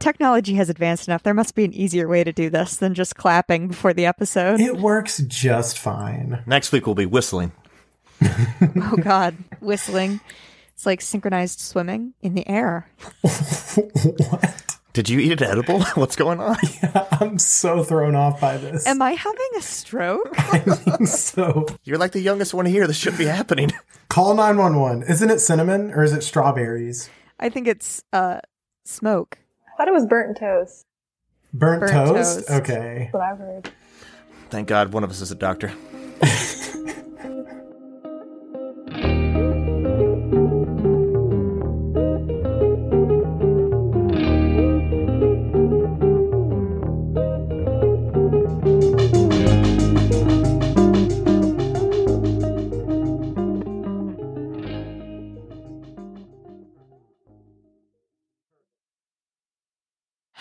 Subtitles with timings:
[0.00, 1.22] technology has advanced enough.
[1.22, 4.60] There must be an easier way to do this than just clapping before the episode.
[4.60, 6.42] It works just fine.
[6.46, 7.52] Next week we'll be whistling.
[8.22, 10.20] oh God, whistling.
[10.74, 12.88] It's like synchronized swimming in the air.
[13.20, 14.76] what?
[14.92, 15.82] Did you eat an edible?
[15.94, 16.56] What's going on?
[17.12, 18.86] I'm so thrown off by this.
[18.86, 20.34] Am I having a stroke?
[20.36, 21.66] I think so.
[21.84, 22.86] You're like the youngest one here.
[22.86, 23.70] This shouldn't be happening.
[24.08, 25.04] Call 911.
[25.04, 27.08] Isn't it cinnamon or is it strawberries?
[27.38, 28.40] I think it's uh
[28.84, 29.38] smoke.
[29.80, 30.84] I thought it was burnt toast.
[31.54, 32.46] Burnt, Burnt toast?
[32.46, 32.50] toast.
[32.50, 32.98] Okay.
[33.04, 33.70] That's what I've heard.
[34.50, 35.72] Thank God one of us is a doctor.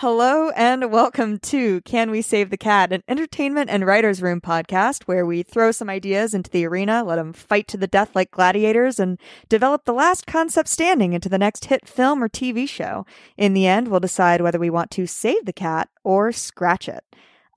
[0.02, 5.04] Hello and welcome to Can We Save the Cat, an entertainment and writer's room podcast
[5.04, 8.32] where we throw some ideas into the arena, let them fight to the death like
[8.32, 13.06] gladiators, and develop the last concept standing into the next hit film or TV show.
[13.36, 17.04] In the end, we'll decide whether we want to save the cat or scratch it.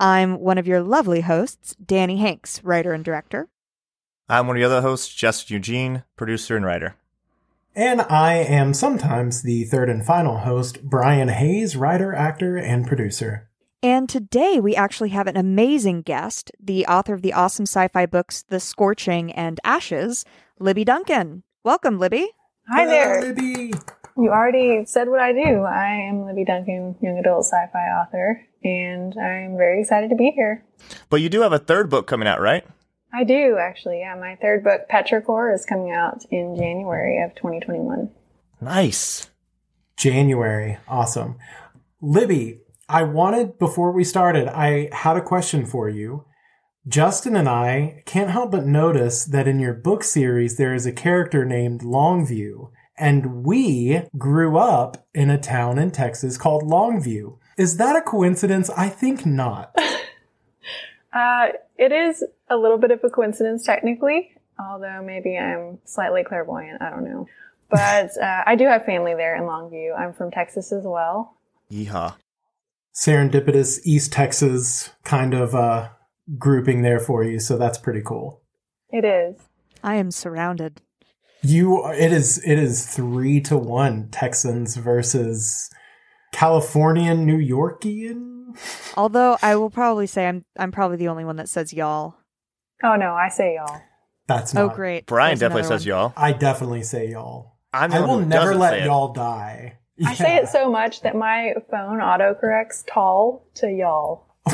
[0.01, 3.51] I'm one of your lovely hosts, Danny Hanks, writer and director.
[4.29, 6.97] I'm one of the other hosts, Justin Eugene, producer and writer.
[7.75, 13.48] And I am sometimes the third and final host, Brian Hayes, writer, actor, and producer.
[13.83, 18.05] And today we actually have an amazing guest, the author of the awesome sci fi
[18.05, 20.27] books The Scorching and Ashes,
[20.59, 21.45] Libby Duncan.
[21.64, 22.29] Welcome, Libby.
[22.69, 23.23] Hi Hello, there.
[23.23, 23.73] Libby.
[24.19, 25.62] You already said what I do.
[25.62, 30.62] I am Libby Duncan, young adult sci-fi author, and I'm very excited to be here.
[31.09, 32.67] But you do have a third book coming out, right?
[33.13, 34.01] I do actually.
[34.01, 38.11] Yeah, my third book, Petrichor, is coming out in January of 2021.
[38.61, 39.31] Nice.
[39.97, 40.79] January.
[40.89, 41.37] Awesome.
[42.01, 46.25] Libby, I wanted, before we started, I had a question for you.
[46.89, 50.92] Justin and I can't help but notice that in your book series, there is a
[50.92, 57.39] character named Longview, and we grew up in a town in Texas called Longview.
[57.57, 58.69] Is that a coincidence?
[58.70, 59.75] I think not.
[61.12, 66.80] Uh, it is a little bit of a coincidence technically, although maybe I'm slightly clairvoyant.
[66.80, 67.27] I don't know.
[67.70, 69.98] But uh, I do have family there in Longview.
[69.98, 71.36] I'm from Texas as well.
[71.70, 72.14] Yeehaw.
[72.95, 75.89] Serendipitous East Texas kind of uh,
[76.39, 78.42] grouping there for you, so that's pretty cool.
[78.90, 79.36] It is.
[79.83, 80.83] I am surrounded.
[81.42, 85.70] You, it is, it is three to one Texans versus
[86.33, 88.42] Californian New Yorkian.
[88.96, 92.17] Although I will probably say I'm I'm probably the only one that says y'all.
[92.83, 93.80] Oh no, I say y'all.
[94.27, 95.07] That's Oh great.
[95.07, 95.89] Brian There's definitely says one.
[95.89, 96.13] y'all.
[96.17, 97.57] I definitely say y'all.
[97.73, 99.79] I'm I will never let y'all die.
[100.05, 104.27] I say it so much that my phone autocorrects tall to y'all.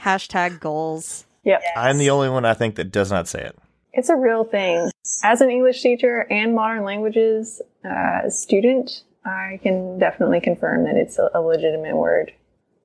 [0.00, 1.26] Hashtag goals.
[1.44, 1.62] Yep.
[1.76, 3.56] I'm the only one I think that does not say it.
[3.92, 4.90] It's a real thing.
[5.22, 11.18] As an English teacher and modern languages uh, student, I can definitely confirm that it's
[11.18, 12.32] a, a legitimate word.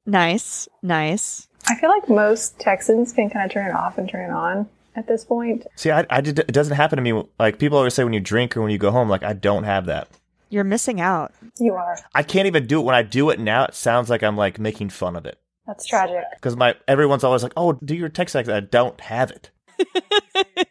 [0.08, 0.68] Nice.
[0.82, 1.48] Nice.
[1.68, 4.68] I feel like most Texans can kind of turn it off and turn it on
[4.96, 5.68] at this point.
[5.76, 7.24] See, I, I did, it doesn't happen to me.
[7.38, 9.66] Like people always say when you drink or when you go home, like I don't
[9.66, 10.08] have that.
[10.50, 11.34] You're missing out.
[11.60, 12.00] You are.
[12.16, 13.66] I can't even do it when I do it now.
[13.66, 15.38] It sounds like I'm like making fun of it
[15.68, 16.24] That's tragic.
[16.36, 18.48] because my everyone's always like, "Oh, do your text like.
[18.48, 19.52] I don't have it.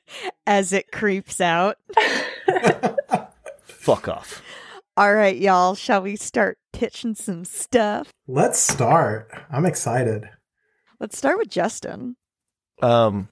[0.46, 1.76] As it creeps out.
[3.64, 4.42] Fuck off.
[4.98, 5.74] All right, y'all.
[5.74, 8.10] Shall we start pitching some stuff?
[8.26, 9.30] Let's start.
[9.50, 10.30] I'm excited.
[10.98, 12.16] Let's start with Justin.
[12.80, 13.28] Um,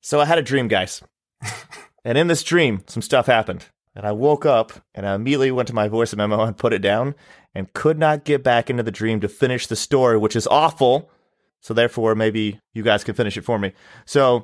[0.00, 1.00] so I had a dream, guys,
[2.04, 5.68] and in this dream, some stuff happened, and I woke up and I immediately went
[5.68, 7.14] to my voice memo and put it down,
[7.54, 11.08] and could not get back into the dream to finish the story, which is awful.
[11.60, 13.72] So therefore, maybe you guys can finish it for me.
[14.04, 14.42] So,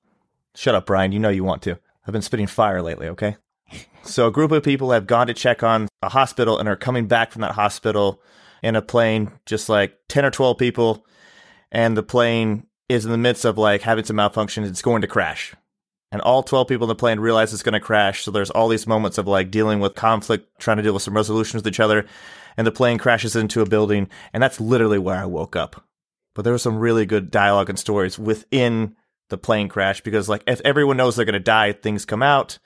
[0.56, 1.12] shut up, Brian.
[1.12, 1.78] You know you want to.
[2.04, 3.06] I've been spitting fire lately.
[3.06, 3.36] Okay.
[4.06, 7.06] So a group of people have gone to check on a hospital and are coming
[7.06, 8.22] back from that hospital
[8.62, 11.06] in a plane, just like 10 or 12 people.
[11.70, 14.68] And the plane is in the midst of like having some malfunctions.
[14.68, 15.54] It's going to crash.
[16.12, 18.22] And all 12 people in the plane realize it's going to crash.
[18.22, 21.16] So there's all these moments of like dealing with conflict, trying to deal with some
[21.16, 22.06] resolutions with each other.
[22.56, 24.08] And the plane crashes into a building.
[24.32, 25.84] And that's literally where I woke up.
[26.34, 28.94] But there was some really good dialogue and stories within
[29.28, 32.58] the plane crash because like if everyone knows they're going to die, things come out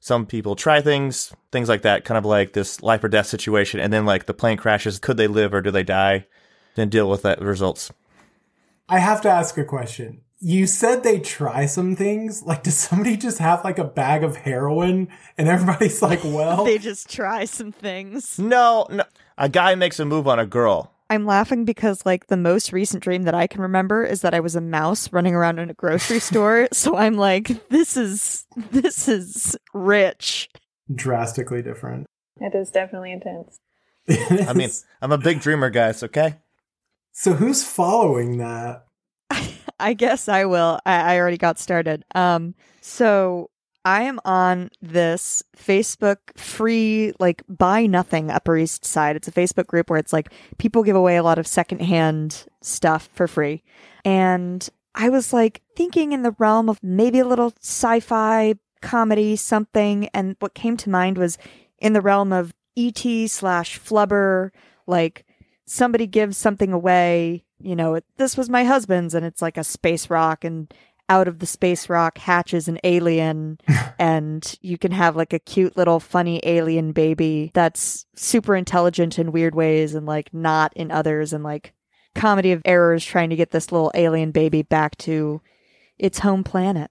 [0.00, 3.78] some people try things, things like that, kind of like this life or death situation.
[3.78, 6.26] And then like the plane crashes, could they live or do they die?
[6.74, 7.92] Then deal with that results.
[8.88, 10.22] I have to ask a question.
[10.40, 12.42] You said they try some things.
[12.42, 16.78] Like, does somebody just have like a bag of heroin and everybody's like, well, They
[16.78, 18.38] just try some things.
[18.38, 19.04] No, no.
[19.36, 20.92] A guy makes a move on a girl.
[21.10, 24.40] I'm laughing because like the most recent dream that I can remember is that I
[24.40, 26.68] was a mouse running around in a grocery store.
[26.72, 30.48] So I'm like, this is this is rich.
[30.94, 32.06] Drastically different.
[32.38, 33.58] It is definitely intense.
[34.48, 34.70] I mean,
[35.02, 36.36] I'm a big dreamer, guys, okay?
[37.12, 38.86] so who's following that?
[39.80, 40.78] I guess I will.
[40.86, 42.04] I, I already got started.
[42.14, 43.50] Um, so
[43.84, 49.16] I am on this Facebook free, like buy nothing Upper East Side.
[49.16, 53.08] It's a Facebook group where it's like people give away a lot of secondhand stuff
[53.14, 53.62] for free.
[54.04, 60.08] And I was like thinking in the realm of maybe a little sci-fi comedy, something.
[60.08, 61.38] And what came to mind was
[61.78, 64.50] in the realm of ET slash Flubber,
[64.86, 65.24] like
[65.66, 70.10] somebody gives something away, you know, this was my husband's and it's like a space
[70.10, 70.72] rock and
[71.10, 73.58] out of the space rock hatches an alien
[73.98, 79.32] and you can have like a cute little funny alien baby that's super intelligent in
[79.32, 81.74] weird ways and like not in others and like
[82.14, 85.42] comedy of errors trying to get this little alien baby back to
[85.98, 86.90] its home planet.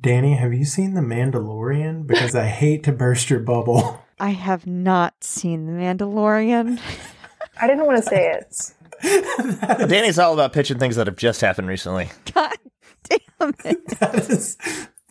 [0.00, 2.08] Danny, have you seen The Mandalorian?
[2.08, 4.02] Because I hate to burst your bubble.
[4.18, 6.80] I have not seen The Mandalorian.
[7.60, 8.72] I didn't want to say it.
[9.88, 12.10] Danny's all about pitching things that have just happened recently.
[12.34, 12.56] God
[13.08, 13.86] damn it.
[14.00, 14.56] that is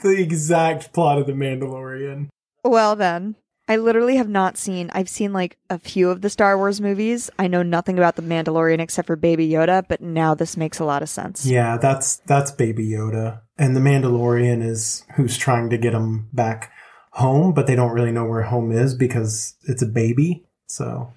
[0.01, 2.29] the exact plot of The Mandalorian.
[2.63, 3.35] Well, then,
[3.67, 7.29] I literally have not seen, I've seen like a few of the Star Wars movies.
[7.39, 10.85] I know nothing about The Mandalorian except for Baby Yoda, but now this makes a
[10.85, 11.45] lot of sense.
[11.45, 16.71] Yeah, that's that's Baby Yoda, and the Mandalorian is who's trying to get him back
[17.11, 20.45] home, but they don't really know where home is because it's a baby.
[20.67, 21.13] So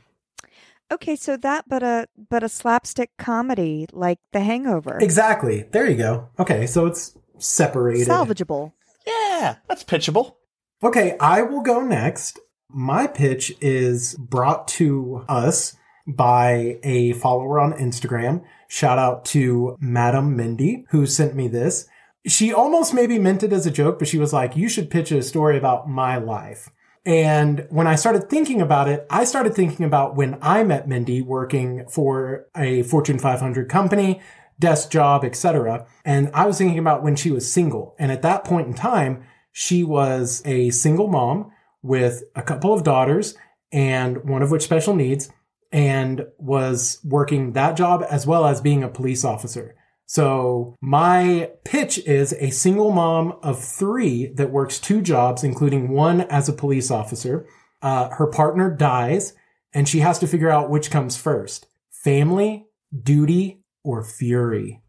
[0.90, 4.99] Okay, so that but a but a slapstick comedy like The Hangover.
[5.00, 6.29] exactly, there you go.
[6.38, 8.08] Okay, so it's separated.
[8.08, 8.73] Salvageable.
[9.06, 10.35] Yeah, that's pitchable.
[10.82, 12.38] Okay, I will go next.
[12.70, 15.75] My pitch is brought to us
[16.06, 18.43] by a follower on Instagram.
[18.69, 21.87] Shout out to Madam Mindy, who sent me this.
[22.26, 25.11] She almost maybe meant it as a joke, but she was like, you should pitch
[25.12, 26.70] a story about my life.
[27.09, 31.23] And when I started thinking about it, I started thinking about when I met Mindy
[31.23, 34.21] working for a Fortune 500 company,
[34.59, 35.87] desk job, etc.
[36.05, 37.97] And I was thinking about when she was single.
[37.99, 41.51] And at that point in time, she was a single mom
[41.81, 43.35] with a couple of daughters
[43.73, 45.31] and one of which special needs
[45.73, 49.75] and was working that job as well as being a police officer.
[50.09, 56.23] So my pitch is a single mom of three that works two jobs, including one
[56.23, 57.47] as a police officer.
[57.83, 59.35] Uh, her partner dies
[59.75, 62.67] and she has to figure out which comes first, family,
[63.03, 64.81] duty, or fury.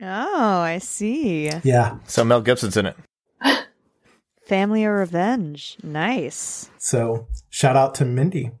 [0.00, 1.50] Oh, I see.
[1.62, 1.98] Yeah.
[2.06, 2.96] So Mel Gibson's in it.
[4.46, 5.76] Family or revenge.
[5.82, 6.70] Nice.
[6.78, 8.52] So shout out to Mindy.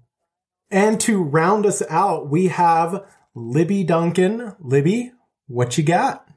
[0.70, 3.02] And to round us out, we have
[3.34, 4.54] Libby Duncan.
[4.60, 5.12] Libby,
[5.48, 6.28] what you got?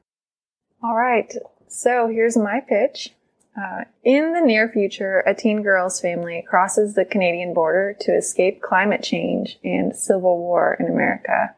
[0.84, 1.32] All right.
[1.68, 3.14] So here's my pitch.
[3.56, 8.62] Uh, in the near future, a teen girl's family crosses the Canadian border to escape
[8.62, 11.54] climate change and civil war in America.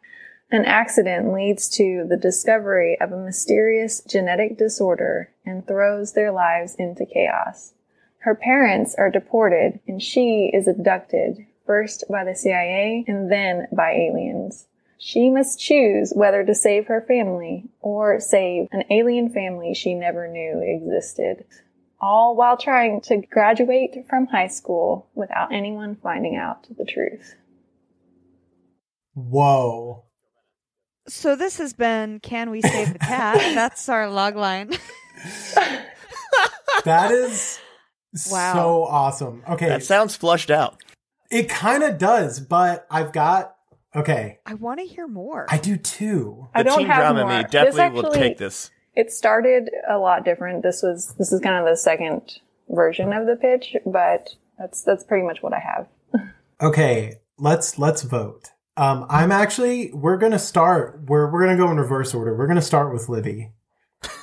[0.52, 6.76] An accident leads to the discovery of a mysterious genetic disorder and throws their lives
[6.76, 7.74] into chaos.
[8.20, 13.92] Her parents are deported and she is abducted, first by the CIA and then by
[13.92, 14.68] aliens.
[15.06, 20.30] She must choose whether to save her family or save an alien family she never
[20.30, 21.44] knew existed.
[22.00, 27.36] All while trying to graduate from high school without anyone finding out the truth.
[29.14, 30.06] Whoa.
[31.10, 33.36] So this has been Can We Save the Cat?
[33.56, 34.72] That's our log line.
[36.86, 37.60] That is
[38.30, 38.54] Wow.
[38.54, 39.44] so awesome.
[39.50, 39.68] Okay.
[39.70, 40.82] That sounds flushed out.
[41.32, 43.56] it kind of does, but I've got,
[43.96, 44.40] okay.
[44.46, 45.46] I want to hear more.
[45.50, 46.48] I do too.
[46.54, 47.38] The I don't teen have drama more.
[47.38, 48.72] me definitely This will take this.
[48.96, 50.64] It started a lot different.
[50.64, 55.04] This was this is kind of the second version of the pitch, but that's that's
[55.04, 55.88] pretty much what I have.
[56.62, 57.16] Okay.
[57.38, 58.52] Let's, let's vote.
[58.78, 62.36] Um, I'm actually, we're going to start, we're, we're going to go in reverse order.
[62.36, 63.52] We're going to start with Libby.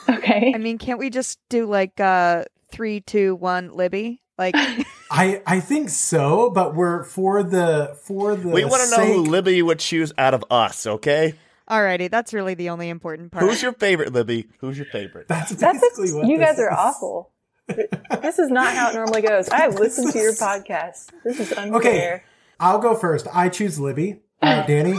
[0.08, 0.52] Okay.
[0.54, 4.22] I mean, can't we just do like uh three, two, one, Libby?
[4.38, 4.54] Like,
[5.10, 9.22] I, I think so, but we're for the, for the, We want to know who
[9.22, 11.34] Libby would choose out of us, okay?
[11.68, 13.44] alrighty, that's really the only important part.
[13.44, 14.48] Who's your favorite, Libby?
[14.58, 15.28] Who's your favorite?
[15.28, 17.30] That's That's basically what you this guys are awful.
[17.68, 19.48] this is not how it normally goes.
[19.48, 21.10] I have listened to your podcast.
[21.24, 21.76] This is unfair.
[21.76, 22.22] Okay.
[22.58, 23.26] I'll go first.
[23.32, 24.20] I choose Libby.
[24.42, 24.98] All right, Danny.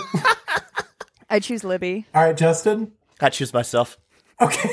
[1.30, 2.06] I choose Libby.
[2.16, 2.94] All right, Justin.
[3.20, 3.98] I choose myself.
[4.42, 4.70] Okay.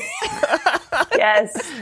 [1.17, 1.73] Yes.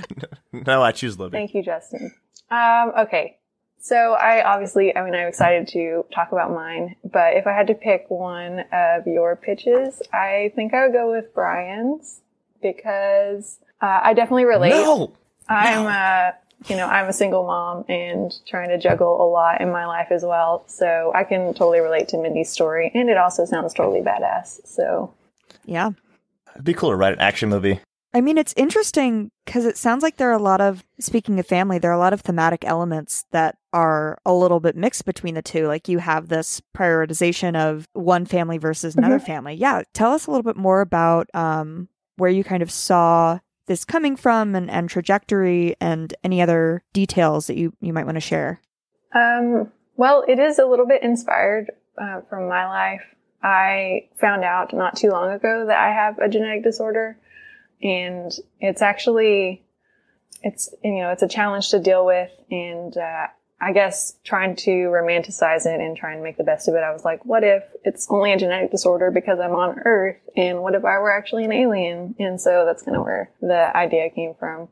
[0.53, 1.37] No, I choose Libby.
[1.37, 2.13] Thank you, Justin.
[2.51, 3.39] Um, okay.
[3.87, 7.69] So I obviously, I mean, I'm excited to talk about mine, but if I had
[7.69, 12.21] to pick one of your pitches, I think I would go with Brian's
[12.61, 14.71] because uh, I definitely relate.
[14.71, 15.13] No.
[15.49, 16.33] I'm, uh,
[16.69, 20.09] you know, I'm a single mom and trying to juggle a lot in my life
[20.11, 20.65] as well.
[20.67, 24.67] So I can totally relate to Mindy's story, and it also sounds totally badass.
[24.67, 25.15] So
[25.65, 25.91] Yeah.
[26.55, 27.79] It'd be cool to write an action movie.
[28.15, 31.47] I mean, it's interesting because it sounds like there are a lot of, speaking of
[31.47, 35.35] family, there are a lot of thematic elements that are a little bit mixed between
[35.35, 35.67] the two.
[35.67, 39.55] Like you have this prioritization of one family versus another family.
[39.55, 39.83] Yeah.
[39.93, 44.17] Tell us a little bit more about um, where you kind of saw this coming
[44.17, 48.61] from and, and trajectory and any other details that you, you might want to share.
[49.15, 51.71] Um, well, it is a little bit inspired
[52.01, 53.03] uh, from my life.
[53.43, 57.19] I found out not too long ago that I have a genetic disorder,
[57.83, 59.63] and it's actually
[60.43, 63.27] it's you know it's a challenge to deal with, and uh,
[63.61, 66.83] I guess trying to romanticize it and try and make the best of it.
[66.83, 70.63] I was like, what if it's only a genetic disorder because I'm on Earth, and
[70.63, 72.15] what if I were actually an alien?
[72.19, 74.69] And so that's kind of where the idea came from.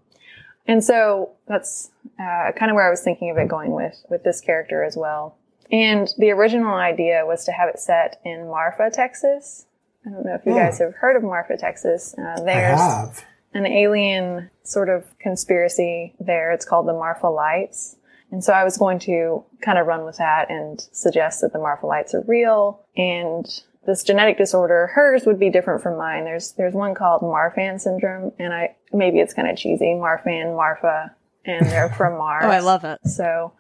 [0.67, 4.25] And so that's uh, kind of where I was thinking of it going with with
[4.25, 5.37] this character as well.
[5.71, 9.67] And the original idea was to have it set in Marfa, Texas.
[10.07, 10.59] I don't know if you Hmm.
[10.59, 12.15] guys have heard of Marfa, Texas.
[12.19, 13.25] Uh, I there's have.
[13.55, 16.53] an alien sort of conspiracy there.
[16.53, 17.97] It's called the Marfa Lights.
[18.31, 21.59] And so I was going to kind of run with that and suggest that the
[21.59, 23.47] Marfa Lights are real and
[23.87, 26.25] this genetic disorder, hers would be different from mine.
[26.25, 31.15] There's there's one called Marfan syndrome, and I maybe it's kind of cheesy, Marfan, Marfa,
[31.45, 32.45] and they're from Mars.
[32.47, 32.99] Oh, I love it.
[33.07, 33.53] So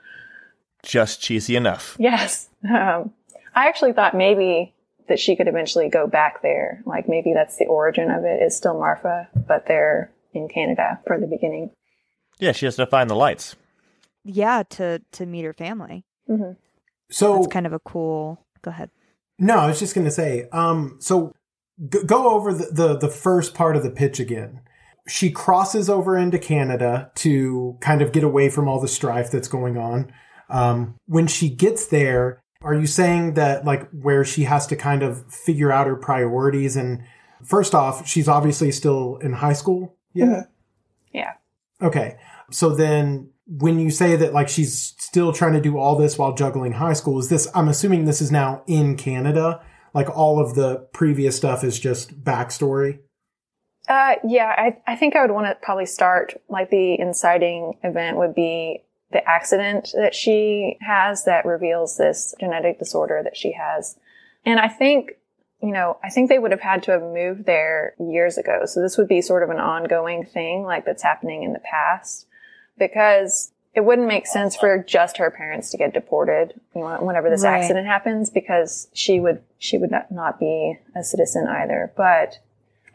[0.82, 1.94] Just cheesy enough.
[1.98, 3.12] yes, um,
[3.54, 4.73] I actually thought maybe
[5.08, 6.82] that she could eventually go back there.
[6.86, 8.42] Like maybe that's the origin of it.
[8.42, 11.70] It's still Marfa, but they're in Canada for the beginning.
[12.38, 13.56] Yeah, she has to find the lights.
[14.24, 14.62] Yeah.
[14.70, 16.04] To, to meet her family.
[16.26, 16.52] hmm
[17.10, 18.90] So it's kind of a cool, go ahead.
[19.38, 20.48] No, I was just going to say.
[20.52, 21.32] Um, so
[21.88, 24.60] g- go over the, the the first part of the pitch again.
[25.06, 29.48] She crosses over into Canada to kind of get away from all the strife that's
[29.48, 30.12] going on.
[30.48, 35.02] Um, when she gets there, are you saying that like where she has to kind
[35.02, 36.76] of figure out her priorities?
[36.76, 37.04] And
[37.44, 39.94] first off, she's obviously still in high school.
[40.14, 40.24] Yeah.
[40.24, 40.48] Mhm.
[41.12, 41.32] Yeah.
[41.82, 42.16] Okay.
[42.50, 46.32] So then when you say that like she's still trying to do all this while
[46.32, 49.60] juggling high school, is this, I'm assuming this is now in Canada.
[49.92, 53.00] Like all of the previous stuff is just backstory.
[53.86, 58.16] Uh, yeah, I, I think I would want to probably start like the inciting event
[58.16, 58.83] would be
[59.14, 63.96] the accident that she has that reveals this genetic disorder that she has.
[64.44, 65.12] And I think,
[65.62, 68.66] you know, I think they would have had to have moved there years ago.
[68.66, 72.26] So this would be sort of an ongoing thing like that's happening in the past
[72.76, 77.60] because it wouldn't make sense for just her parents to get deported whenever this Right.
[77.60, 81.92] accident happens because she would, she would not, not be a citizen either.
[81.96, 82.40] But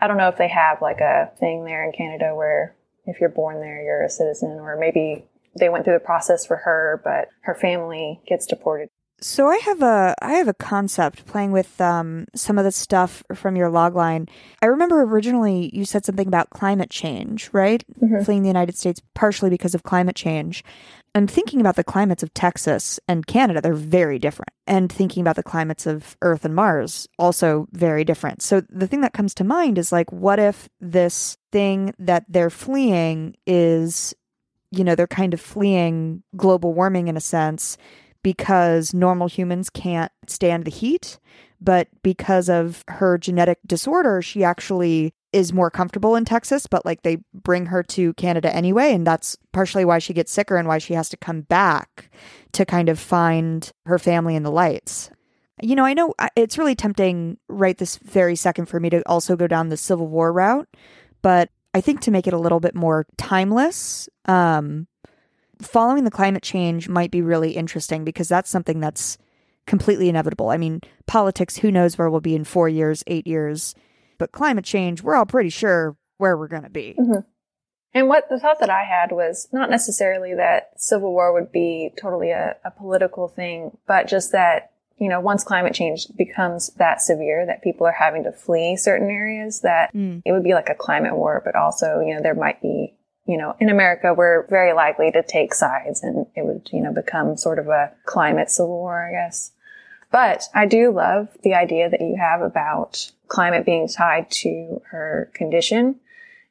[0.02, 3.30] I don't know if they have like a thing there in Canada where if you're
[3.30, 5.26] born there, you're a citizen, or maybe
[5.58, 8.90] they went through the process for her, but her family gets deported.
[9.22, 13.22] So I have a I have a concept playing with um, some of the stuff
[13.36, 14.30] from your logline.
[14.62, 17.84] I remember originally you said something about climate change, right?
[18.02, 18.24] Mhm.
[18.24, 20.64] Fleeing the United States partially because of climate change.
[21.14, 24.52] And thinking about the climates of Texas and Canada, they're very different.
[24.68, 28.42] And thinking about the climates of Earth and Mars, also very different.
[28.42, 32.52] So the thing that comes to mind is like, what if this thing that they're
[32.52, 34.14] fleeing is,
[34.72, 37.78] you know, they're kind of fleeing global warming in a sense
[38.24, 41.20] because normal humans can't stand the heat.
[41.62, 47.04] But because of her genetic disorder, she actually is more comfortable in Texas, but like
[47.04, 48.94] they bring her to Canada anyway.
[48.94, 52.10] And that's partially why she gets sicker and why she has to come back
[52.54, 55.12] to kind of find her family in the lights.
[55.62, 59.08] You know, I know uh, it's really tempting right this very second for me to
[59.08, 60.70] also go down the Civil War route,
[61.22, 64.88] but I think to make it a little bit more timeless, um,
[65.62, 69.18] following the climate change might be really interesting because that's something that's
[69.68, 70.50] completely inevitable.
[70.50, 73.76] I mean, politics, who knows where we'll be in four years, eight years,
[74.18, 76.96] but climate change, we're all pretty sure where we're going to be.
[77.94, 81.92] And what the thought that I had was not necessarily that civil war would be
[82.00, 84.69] totally a, a political thing, but just that,
[85.00, 89.10] you know, once climate change becomes that severe that people are having to flee certain
[89.10, 90.22] areas, that Mm.
[90.26, 93.38] it would be like a climate war, but also, you know, there might be, you
[93.38, 97.38] know, in America, we're very likely to take sides and it would, you know, become
[97.38, 99.52] sort of a climate civil war, I guess.
[100.12, 105.32] But I do love the idea that you have about climate being tied to her
[105.34, 106.00] condition.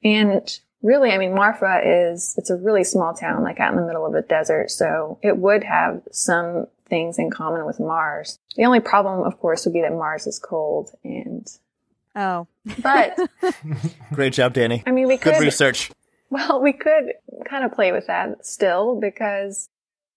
[0.05, 3.87] And really, I mean, Marfa is, it's a really small town, like out in the
[3.87, 4.71] middle of a desert.
[4.71, 8.39] So it would have some things in common with Mars.
[8.57, 11.47] The only problem, of course, would be that Mars is cold and,
[12.17, 12.49] Oh,
[12.83, 13.17] but
[14.13, 14.83] Great job, Danny.
[14.87, 15.35] I mean, we could.
[15.35, 15.93] Good could, research.
[16.31, 17.13] well, we could
[17.45, 19.69] kind of play with that still because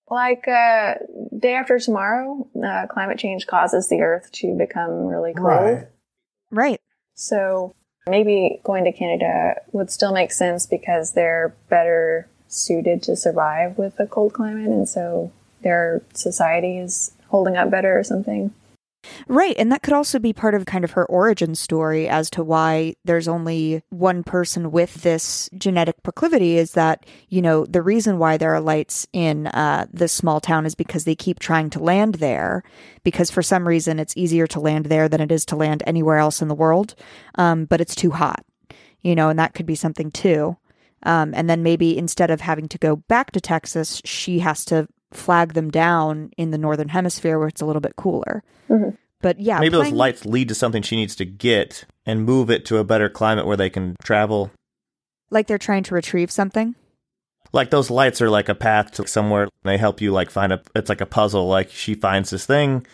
[0.09, 0.95] like, uh,
[1.37, 5.47] day after tomorrow, uh, climate change causes the earth to become really cold.
[5.47, 5.87] Right.
[6.49, 6.81] right.
[7.13, 7.75] So
[8.07, 13.99] maybe going to Canada would still make sense because they're better suited to survive with
[13.99, 15.31] a cold climate, and so
[15.61, 18.53] their society is holding up better or something.
[19.27, 19.55] Right.
[19.57, 22.95] And that could also be part of kind of her origin story as to why
[23.03, 28.37] there's only one person with this genetic proclivity is that, you know, the reason why
[28.37, 32.15] there are lights in uh, this small town is because they keep trying to land
[32.15, 32.63] there,
[33.03, 36.17] because for some reason it's easier to land there than it is to land anywhere
[36.17, 36.93] else in the world.
[37.35, 38.45] Um, but it's too hot,
[39.01, 40.57] you know, and that could be something too.
[41.03, 44.87] Um, and then maybe instead of having to go back to Texas, she has to
[45.13, 48.43] flag them down in the northern hemisphere where it's a little bit cooler.
[48.69, 48.97] Mhm.
[49.21, 52.65] But yeah, Maybe those lights lead to something she needs to get and move it
[52.65, 54.51] to a better climate where they can travel.
[55.29, 56.75] like they're trying to retrieve something.
[57.53, 59.47] Like those lights are like a path to somewhere.
[59.63, 60.61] They help you like find a.
[60.75, 61.47] It's like a puzzle.
[61.47, 62.85] Like she finds this thing,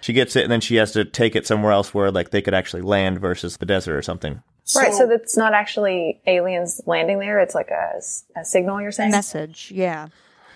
[0.00, 2.40] she gets it, and then she has to take it somewhere else where like they
[2.42, 4.42] could actually land versus the desert or something.
[4.76, 4.92] right.
[4.94, 7.40] So that's not actually aliens landing there.
[7.40, 8.00] It's like a,
[8.38, 8.80] a signal.
[8.80, 9.10] You're saying?
[9.10, 10.08] Message, yeah.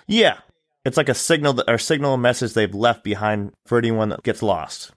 [0.06, 0.38] Yeah,
[0.86, 4.42] it's like a signal that or signal message they've left behind for anyone that gets
[4.42, 4.92] lost.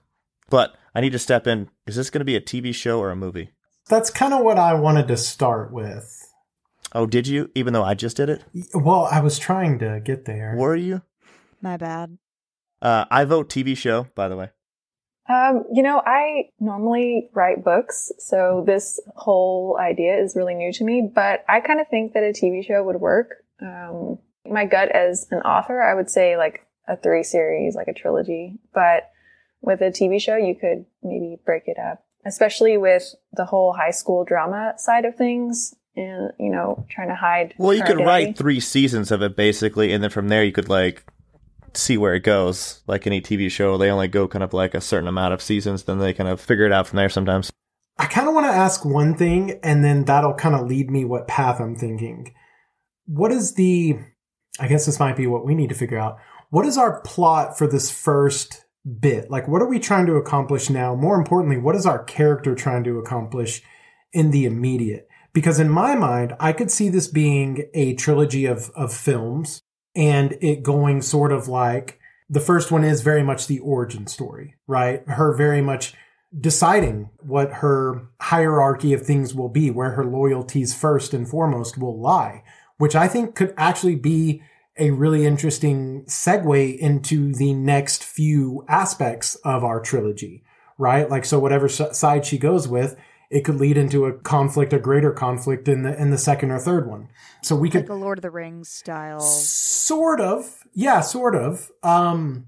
[0.48, 1.68] But I need to step in.
[1.86, 3.50] Is this going to be a TV show or a movie?
[3.88, 6.16] That's kind of what I wanted to start with.
[6.92, 7.50] Oh, did you?
[7.54, 8.42] Even though I just did it,
[8.74, 10.54] Well, I was trying to get there.
[10.56, 11.02] were you?
[11.62, 12.18] My bad.
[12.82, 14.06] Uh, I vote TV show.
[14.14, 14.50] By the way,
[15.28, 20.84] Um, you know, I normally write books, so this whole idea is really new to
[20.84, 23.44] me, but I kind of think that a TV show would work.
[23.60, 27.94] Um, my gut as an author, I would say like a three series, like a
[27.94, 29.10] trilogy, but
[29.60, 33.90] with a TV show, you could maybe break it up, especially with the whole high
[33.90, 37.54] school drama side of things and, you know, trying to hide.
[37.58, 38.26] well, you could identity.
[38.26, 41.04] write three seasons of it basically, and then from there you could like
[41.74, 42.82] see where it goes.
[42.86, 45.84] Like any TV show, they only go kind of like a certain amount of seasons,
[45.84, 47.08] then they kind of figure it out from there.
[47.08, 47.50] Sometimes.
[47.98, 51.04] I kind of want to ask one thing, and then that'll kind of lead me
[51.04, 52.34] what path I'm thinking.
[53.04, 53.98] What is the,
[54.58, 56.18] I guess this might be what we need to figure out.
[56.50, 58.64] What is our plot for this first
[59.00, 59.30] bit?
[59.30, 60.94] Like, what are we trying to accomplish now?
[60.94, 63.62] More importantly, what is our character trying to accomplish
[64.12, 65.08] in the immediate?
[65.32, 69.62] Because in my mind, I could see this being a trilogy of, of films
[69.94, 74.54] and it going sort of like the first one is very much the origin story,
[74.66, 75.06] right?
[75.08, 75.94] Her very much
[76.38, 82.00] deciding what her hierarchy of things will be, where her loyalties first and foremost will
[82.00, 82.44] lie,
[82.80, 84.42] which I think could actually be
[84.78, 90.42] a really interesting segue into the next few aspects of our trilogy,
[90.78, 91.10] right?
[91.10, 92.96] Like, so whatever side she goes with,
[93.30, 96.58] it could lead into a conflict, a greater conflict in the, in the second or
[96.58, 97.08] third one.
[97.42, 99.20] So we could Like a Lord of the Rings style.
[99.20, 100.64] Sort of.
[100.72, 101.70] Yeah, sort of.
[101.82, 102.46] Um,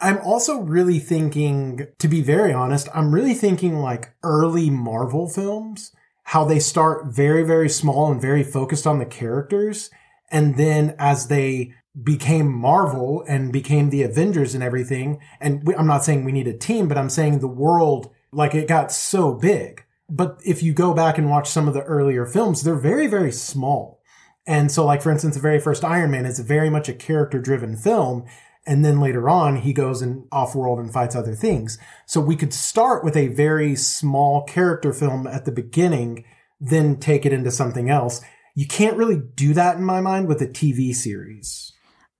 [0.00, 5.92] I'm also really thinking, to be very honest, I'm really thinking like early Marvel films,
[6.28, 9.88] how they start very, very small and very focused on the characters.
[10.30, 15.86] And then as they became Marvel and became the Avengers and everything, and we, I'm
[15.86, 19.32] not saying we need a team, but I'm saying the world, like it got so
[19.32, 19.84] big.
[20.10, 23.32] But if you go back and watch some of the earlier films, they're very, very
[23.32, 24.02] small.
[24.46, 27.38] And so, like, for instance, the very first Iron Man is very much a character
[27.38, 28.26] driven film.
[28.68, 31.78] And then later on, he goes and off world and fights other things.
[32.06, 36.26] So we could start with a very small character film at the beginning,
[36.60, 38.20] then take it into something else.
[38.54, 41.72] You can't really do that in my mind with a TV series.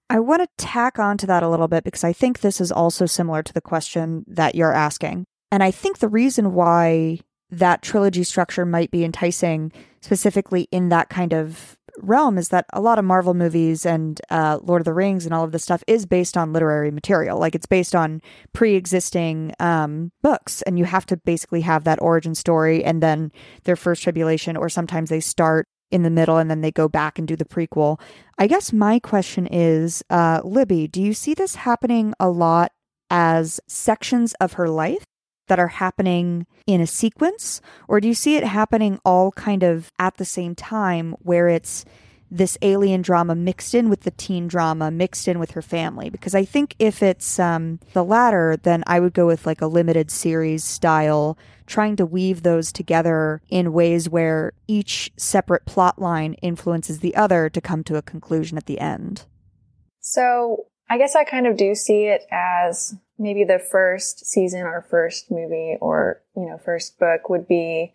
[0.08, 2.72] I want to tack on to that a little bit because I think this is
[2.72, 5.26] also similar to the question that you're asking.
[5.52, 11.10] And I think the reason why that trilogy structure might be enticing, specifically in that
[11.10, 14.94] kind of realm, is that a lot of Marvel movies and uh, Lord of the
[14.94, 17.38] Rings and all of this stuff is based on literary material.
[17.38, 18.20] Like it's based on
[18.52, 20.62] pre existing um, books.
[20.62, 23.32] And you have to basically have that origin story and then
[23.64, 27.18] their first tribulation, or sometimes they start in the middle and then they go back
[27.18, 28.00] and do the prequel.
[28.38, 32.72] I guess my question is, uh, Libby, do you see this happening a lot
[33.10, 35.04] as sections of her life
[35.48, 37.60] that are happening in a sequence?
[37.88, 41.84] Or do you see it happening all kind of at the same time where it's
[42.30, 46.10] this alien drama mixed in with the teen drama, mixed in with her family.
[46.10, 49.66] Because I think if it's um, the latter, then I would go with like a
[49.66, 56.34] limited series style, trying to weave those together in ways where each separate plot line
[56.34, 59.24] influences the other to come to a conclusion at the end.
[60.00, 64.86] So I guess I kind of do see it as maybe the first season or
[64.88, 67.92] first movie or, you know, first book would be,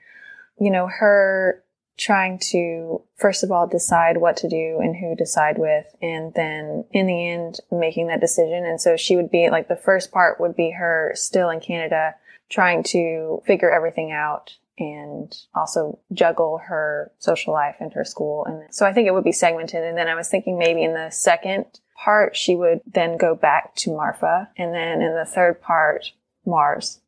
[0.59, 1.63] you know, her
[1.97, 5.86] trying to, first of all, decide what to do and who to side with.
[6.01, 8.65] And then in the end, making that decision.
[8.65, 12.15] And so she would be like, the first part would be her still in Canada
[12.49, 18.45] trying to figure everything out and also juggle her social life and her school.
[18.45, 19.83] And so I think it would be segmented.
[19.83, 21.65] And then I was thinking maybe in the second
[22.04, 24.50] part, she would then go back to Marfa.
[24.58, 26.12] And then in the third part,
[26.46, 27.02] Mars.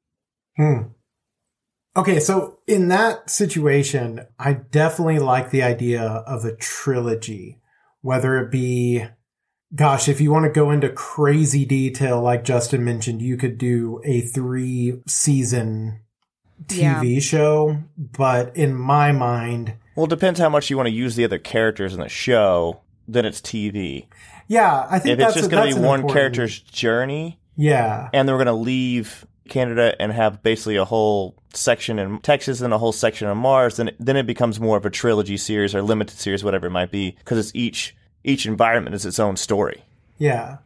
[0.57, 0.83] Hmm.
[1.97, 7.61] Okay, so in that situation, I definitely like the idea of a trilogy,
[8.01, 9.05] whether it be,
[9.73, 14.01] gosh, if you want to go into crazy detail, like Justin mentioned, you could do
[14.03, 16.01] a three season
[16.65, 17.19] TV yeah.
[17.19, 17.77] show.
[17.97, 21.39] But in my mind, well, it depends how much you want to use the other
[21.39, 22.81] characters in the show.
[23.07, 24.07] Then it's TV.
[24.47, 26.13] Yeah, I think if it's just going to be one important...
[26.13, 27.39] character's journey.
[27.55, 32.19] Yeah, and then we're going to leave Canada and have basically a whole section in
[32.19, 35.37] Texas and a whole section on Mars, then then it becomes more of a trilogy
[35.37, 39.19] series or limited series, whatever it might be, because it's each each environment is its
[39.19, 39.83] own story.
[40.17, 40.57] Yeah,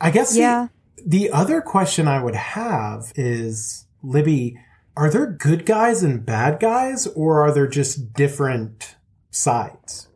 [0.00, 0.36] I guess.
[0.36, 0.68] Yeah.
[0.96, 4.58] The, the other question I would have is, Libby,
[4.96, 8.96] are there good guys and bad guys, or are there just different
[9.30, 10.08] sides?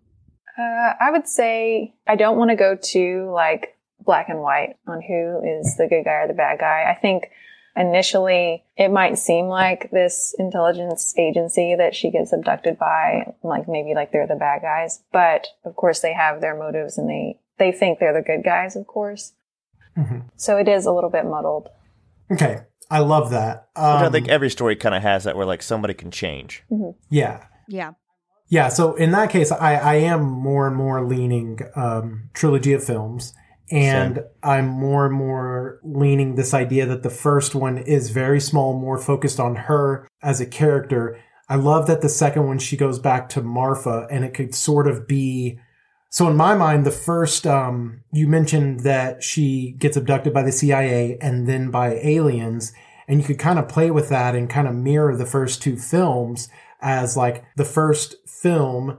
[0.58, 5.00] Uh, I would say I don't want to go too like black and white on
[5.02, 6.90] who is the good guy or the bad guy.
[6.90, 7.30] I think
[7.76, 13.94] initially it might seem like this intelligence agency that she gets abducted by, like maybe
[13.94, 17.70] like they're the bad guys, but of course they have their motives and they, they
[17.70, 19.32] think they're the good guys, of course.
[19.96, 20.20] Mm-hmm.
[20.36, 21.68] So it is a little bit muddled.
[22.32, 22.62] Okay.
[22.90, 23.68] I love that.
[23.76, 26.64] Um, I think every story kind of has that where like somebody can change.
[26.70, 26.98] Mm-hmm.
[27.10, 27.44] Yeah.
[27.68, 27.92] Yeah.
[28.48, 28.68] Yeah.
[28.68, 33.34] So in that case, I, I am more and more leaning um, trilogy of films.
[33.70, 34.24] And Same.
[34.42, 38.96] I'm more and more leaning this idea that the first one is very small, more
[38.96, 41.20] focused on her as a character.
[41.50, 44.88] I love that the second one, she goes back to Marfa and it could sort
[44.88, 45.58] of be.
[46.08, 50.52] So in my mind, the first, um, you mentioned that she gets abducted by the
[50.52, 52.72] CIA and then by aliens.
[53.06, 55.76] And you could kind of play with that and kind of mirror the first two
[55.76, 56.48] films
[56.80, 58.98] as like the first film,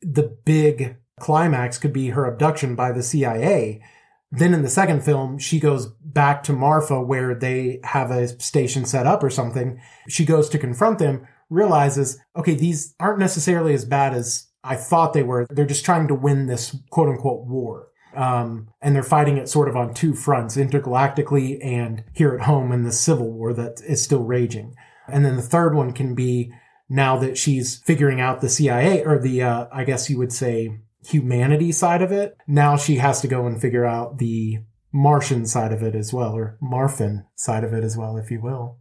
[0.00, 3.82] the big climax could be her abduction by the CIA.
[4.30, 8.84] Then in the second film, she goes back to Marfa where they have a station
[8.84, 9.80] set up or something.
[10.08, 15.12] She goes to confront them, realizes, okay, these aren't necessarily as bad as I thought
[15.12, 15.46] they were.
[15.48, 17.88] They're just trying to win this quote unquote war.
[18.14, 22.72] Um, and they're fighting it sort of on two fronts, intergalactically and here at home
[22.72, 24.74] in the civil war that is still raging.
[25.06, 26.52] And then the third one can be
[26.88, 30.80] now that she's figuring out the CIA or the, uh, I guess you would say
[31.04, 32.36] humanity side of it.
[32.46, 34.58] Now she has to go and figure out the
[34.92, 38.40] Martian side of it as well, or Marfan side of it as well, if you
[38.40, 38.78] will.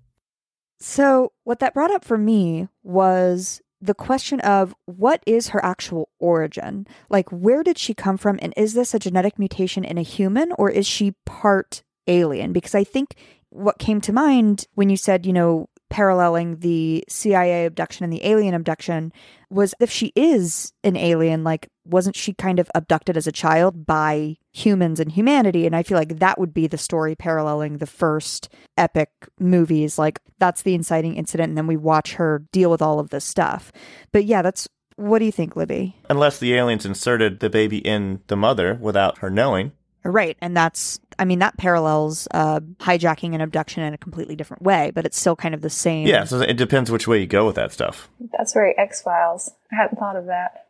[0.79, 6.09] So, what that brought up for me was the question of what is her actual
[6.19, 6.87] origin?
[7.09, 8.39] Like, where did she come from?
[8.41, 12.53] And is this a genetic mutation in a human or is she part alien?
[12.53, 13.15] Because I think
[13.49, 18.25] what came to mind when you said, you know, paralleling the CIA abduction and the
[18.25, 19.13] alien abduction
[19.49, 23.85] was if she is an alien, like, wasn't she kind of abducted as a child
[23.85, 25.65] by humans and humanity?
[25.65, 29.99] And I feel like that would be the story paralleling the first epic movies.
[29.99, 33.25] Like, that's the inciting incident, and then we watch her deal with all of this
[33.25, 33.71] stuff.
[34.11, 34.67] But yeah, that's
[34.97, 35.95] what do you think, Libby?
[36.09, 39.71] Unless the aliens inserted the baby in the mother without her knowing.
[40.03, 40.37] Right.
[40.39, 44.91] And that's, I mean, that parallels uh, hijacking and abduction in a completely different way,
[44.93, 46.07] but it's still kind of the same.
[46.07, 46.23] Yeah.
[46.25, 48.09] So it depends which way you go with that stuff.
[48.37, 49.51] That's very X Files.
[49.71, 50.67] I hadn't thought of that.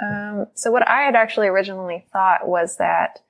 [0.00, 3.20] Um, so what I had actually originally thought was that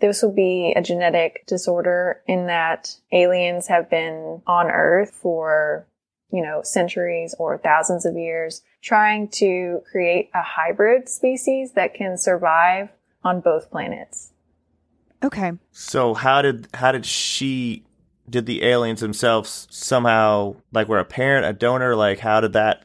[0.00, 5.86] this would be a genetic disorder in that aliens have been on Earth for,
[6.30, 12.16] you know, centuries or thousands of years trying to create a hybrid species that can
[12.16, 12.90] survive
[13.24, 14.32] on both planets.
[15.22, 15.52] Okay.
[15.72, 17.84] So how did how did she
[18.28, 22.84] did the aliens themselves somehow like were a parent, a donor, like how did that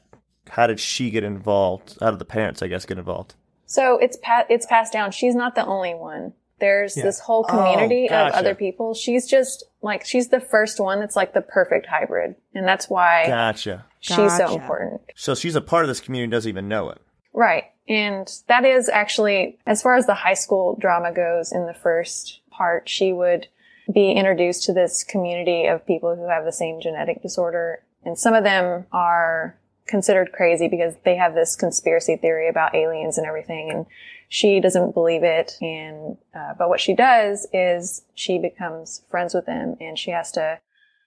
[0.49, 1.97] how did she get involved?
[1.99, 3.35] How did the parents, I guess, get involved?
[3.65, 5.11] So it's pa- it's passed down.
[5.11, 6.33] She's not the only one.
[6.59, 7.03] There's yeah.
[7.03, 8.35] this whole oh, community oh, gotcha.
[8.35, 8.93] of other people.
[8.93, 13.25] She's just like she's the first one that's like the perfect hybrid, and that's why
[13.27, 13.85] gotcha.
[13.99, 14.47] She's gotcha.
[14.47, 15.01] so important.
[15.15, 17.01] So she's a part of this community, doesn't even know it.
[17.33, 17.65] Right.
[17.87, 22.39] And that is actually, as far as the high school drama goes in the first
[22.49, 23.47] part, she would
[23.93, 27.83] be introduced to this community of people who have the same genetic disorder.
[28.05, 33.17] And some of them are considered crazy because they have this conspiracy theory about aliens
[33.17, 33.69] and everything.
[33.69, 33.85] And
[34.29, 35.57] she doesn't believe it.
[35.61, 40.31] And, uh, but what she does is she becomes friends with them and she has
[40.33, 40.59] to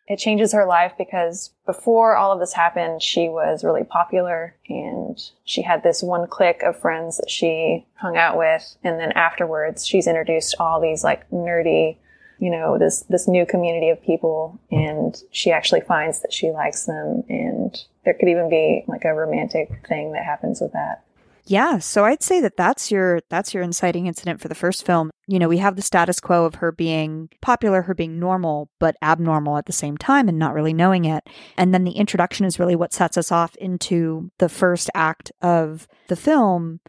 [0.09, 5.19] it changes her life because before all of this happened, she was really popular and
[5.45, 8.77] she had this one clique of friends that she hung out with.
[8.85, 11.97] And then afterwards, she's introduced all these like nerdy,
[12.39, 16.85] you know, this, this new community of people and she actually finds that she likes
[16.85, 17.25] them.
[17.29, 21.03] And there could even be like a romantic thing that happens with that.
[21.49, 25.11] Yeah, so I'd say that that's your that's your inciting incident for the first film.
[25.29, 28.97] You know, we have the status quo of her being popular, her being normal, but
[29.01, 31.25] abnormal at the same time and not really knowing it.
[31.57, 35.87] And then the introduction is really what sets us off into the first act of
[36.09, 36.81] the film.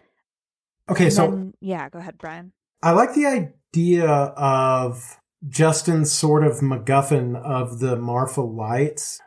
[0.90, 2.54] Okay, And so then- yeah, go ahead, Brian.
[2.82, 5.18] I like the idea of
[5.48, 9.20] Justin's sort of MacGuffin of the Marfa lights.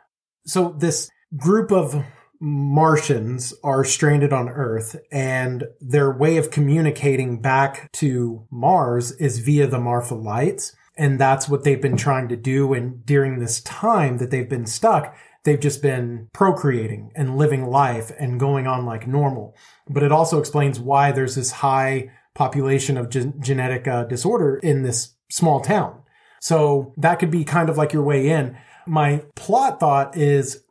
[0.45, 2.03] So this group of
[2.43, 9.67] Martians are stranded on Earth and their way of communicating back to Mars is via
[9.67, 10.75] the Marfa lights.
[10.97, 12.73] And that's what they've been trying to do.
[12.73, 18.11] And during this time that they've been stuck, they've just been procreating and living life
[18.19, 19.55] and going on like normal.
[19.87, 24.81] But it also explains why there's this high population of gen- genetic uh, disorder in
[24.81, 26.01] this small town.
[26.39, 28.57] So that could be kind of like your way in.
[28.87, 30.63] My plot thought is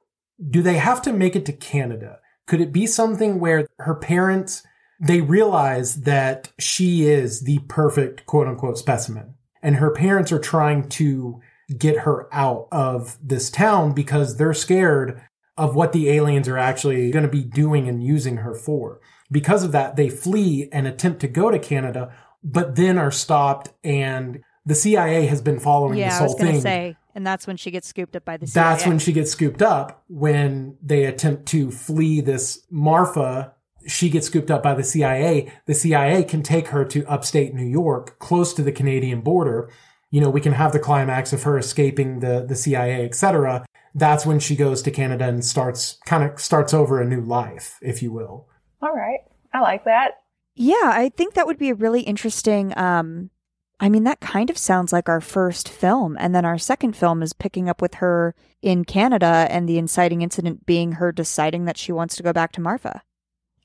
[0.49, 2.19] do they have to make it to Canada?
[2.47, 4.63] Could it be something where her parents
[5.03, 10.89] they realize that she is the perfect quote unquote specimen and her parents are trying
[10.91, 11.41] to
[11.79, 15.23] get her out of this town because they're scared
[15.57, 19.01] of what the aliens are actually going to be doing and using her for.
[19.31, 23.71] Because of that, they flee and attempt to go to Canada, but then are stopped
[23.85, 26.61] and the CIA has been following Yeah, this whole thing.
[26.61, 28.65] say, and that's when she gets scooped up by the CIA.
[28.65, 33.55] That's when she gets scooped up when they attempt to flee this Marfa.
[33.87, 35.53] She gets scooped up by the CIA.
[35.67, 39.71] The CIA can take her to upstate New York, close to the Canadian border.
[40.11, 43.65] You know, we can have the climax of her escaping the, the CIA, etc.
[43.95, 47.79] That's when she goes to Canada and starts kind of starts over a new life,
[47.81, 48.49] if you will.
[48.83, 49.21] All right.
[49.53, 50.23] I like that.
[50.55, 52.77] Yeah, I think that would be a really interesting.
[52.77, 53.31] Um,
[53.81, 57.23] I mean, that kind of sounds like our first film, and then our second film
[57.23, 61.79] is picking up with her in Canada, and the inciting incident being her deciding that
[61.79, 63.03] she wants to go back to Marfa.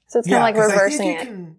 [0.07, 1.19] So it's kind of like reversing it.
[1.19, 1.57] can-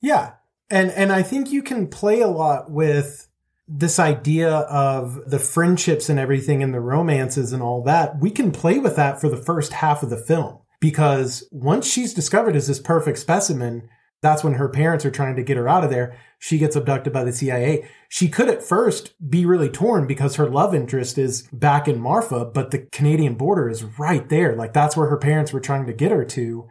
[0.00, 0.32] yeah.
[0.70, 3.26] And and I think you can play a lot with
[3.66, 8.18] this idea of the friendships and everything and the romances and all that.
[8.20, 12.14] We can play with that for the first half of the film because once she's
[12.14, 13.88] discovered as this perfect specimen,
[14.20, 16.18] that's when her parents are trying to get her out of there.
[16.38, 17.88] She gets abducted by the CIA.
[18.08, 22.44] She could at first be really torn because her love interest is back in Marfa,
[22.44, 24.56] but the Canadian border is right there.
[24.56, 26.68] Like that's where her parents were trying to get her to.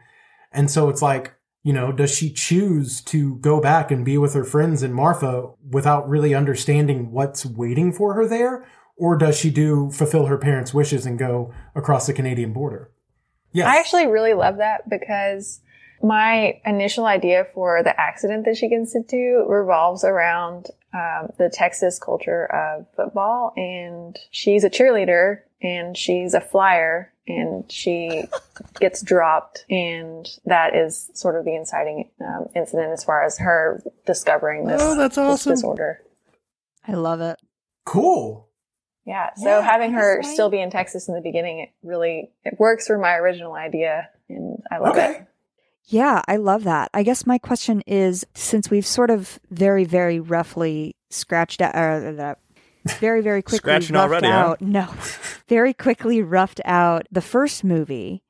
[0.51, 4.33] And so it's like, you know, does she choose to go back and be with
[4.33, 8.65] her friends in Marfa without really understanding what's waiting for her there?
[8.97, 12.91] Or does she do fulfill her parents' wishes and go across the Canadian border?
[13.51, 13.67] Yes.
[13.67, 15.62] I actually really love that because
[16.01, 21.99] my initial idea for the accident that she gets into revolves around um, the Texas
[21.99, 28.23] culture of football, and she's a cheerleader and she's a flyer, and she
[28.79, 33.81] gets dropped, and that is sort of the inciting um, incident as far as her
[34.05, 35.53] discovering this, Oh, that's this awesome.
[35.53, 36.01] disorder.
[36.88, 37.38] I love it.
[37.86, 38.45] cool.
[39.05, 41.69] Yeah, so Yeah, having her guess my- still be in Texas in the beginning, it
[41.81, 45.12] really it works for my original idea, and I love Okay.
[45.21, 45.26] it.
[45.88, 46.89] Yeah, I love that.
[46.93, 52.13] I guess my question is since we've sort of very, very roughly scratched out, or
[52.13, 52.39] that
[53.00, 54.34] very, very quickly Scratching roughed already, huh?
[54.34, 54.93] out, no,
[55.47, 58.21] very quickly roughed out the first movie.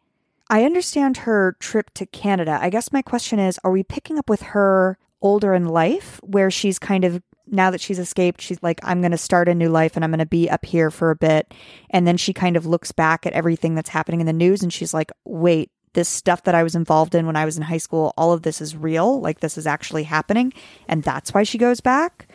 [0.50, 2.60] I understand her trip to Canada.
[2.62, 6.52] I guess my question is are we picking up with her older in life where
[6.52, 9.70] she's kind of now that she's escaped, she's like, I'm going to start a new
[9.70, 11.54] life and I'm going to be up here for a bit.
[11.90, 14.72] And then she kind of looks back at everything that's happening in the news and
[14.72, 17.78] she's like, wait, this stuff that I was involved in when I was in high
[17.78, 19.20] school, all of this is real.
[19.20, 20.54] Like, this is actually happening.
[20.88, 22.28] And that's why she goes back.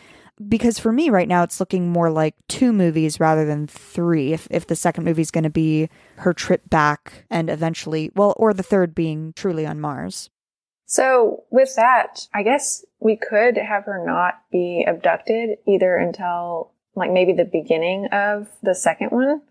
[0.49, 4.33] Because for me right now, it's looking more like two movies rather than three.
[4.33, 8.35] If, if the second movie is going to be her trip back and eventually, well,
[8.37, 10.31] or the third being truly on Mars.
[10.87, 17.11] So with that, I guess we could have her not be abducted either until like
[17.11, 19.43] maybe the beginning of the second one,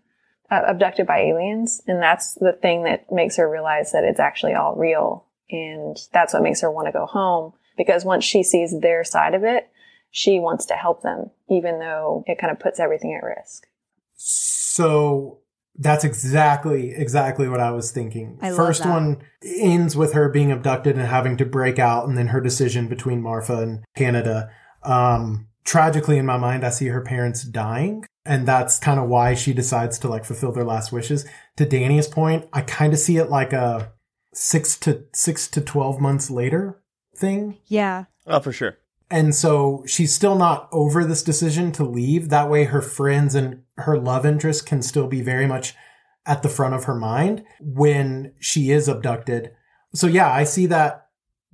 [0.52, 4.52] uh, abducted by aliens, and that's the thing that makes her realize that it's actually
[4.52, 5.24] all real.
[5.50, 9.34] And that's what makes her want to go home because once she sees their side
[9.34, 9.70] of it,
[10.10, 13.66] she wants to help them, even though it kind of puts everything at risk.
[14.16, 15.38] So
[15.76, 18.38] that's exactly exactly what I was thinking.
[18.42, 18.90] I love First that.
[18.90, 22.88] one ends with her being abducted and having to break out, and then her decision
[22.88, 24.50] between Marfa and Canada.
[24.82, 29.34] Um, tragically, in my mind, I see her parents dying, and that's kind of why
[29.34, 31.26] she decides to like fulfill their last wishes.
[31.56, 33.92] To Danny's point, I kind of see it like a
[34.34, 36.82] six to six to twelve months later
[37.16, 37.58] thing.
[37.66, 38.04] Yeah.
[38.26, 38.78] Oh, for sure.
[39.10, 42.30] And so she's still not over this decision to leave.
[42.30, 45.74] That way her friends and her love interest can still be very much
[46.24, 49.52] at the front of her mind when she is abducted.
[49.94, 51.08] So yeah, I see that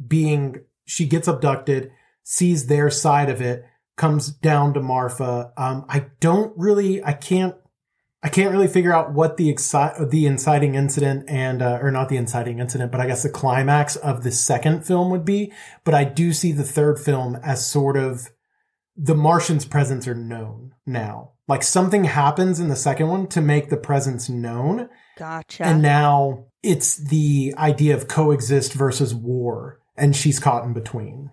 [0.06, 1.90] being, she gets abducted,
[2.22, 3.64] sees their side of it,
[3.98, 5.52] comes down to Marfa.
[5.56, 7.54] Um, I don't really, I can't,
[8.22, 12.08] I can't really figure out what the exci- the inciting incident and, uh, or not
[12.08, 15.52] the inciting incident, but I guess the climax of the second film would be.
[15.84, 18.28] But I do see the third film as sort of
[18.96, 21.32] the Martians' presence are known now.
[21.46, 24.88] Like something happens in the second one to make the presence known.
[25.16, 25.64] Gotcha.
[25.64, 29.80] And now it's the idea of coexist versus war.
[29.96, 31.30] And she's caught in between.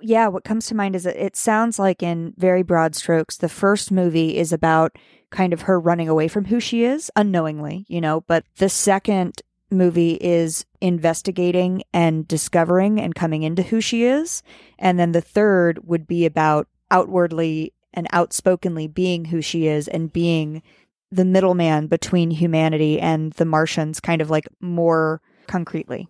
[0.00, 3.48] Yeah, what comes to mind is that it sounds like, in very broad strokes, the
[3.48, 4.96] first movie is about
[5.30, 9.42] kind of her running away from who she is unknowingly, you know, but the second
[9.70, 14.42] movie is investigating and discovering and coming into who she is.
[14.78, 20.12] And then the third would be about outwardly and outspokenly being who she is and
[20.12, 20.62] being
[21.10, 26.08] the middleman between humanity and the Martians, kind of like more concretely.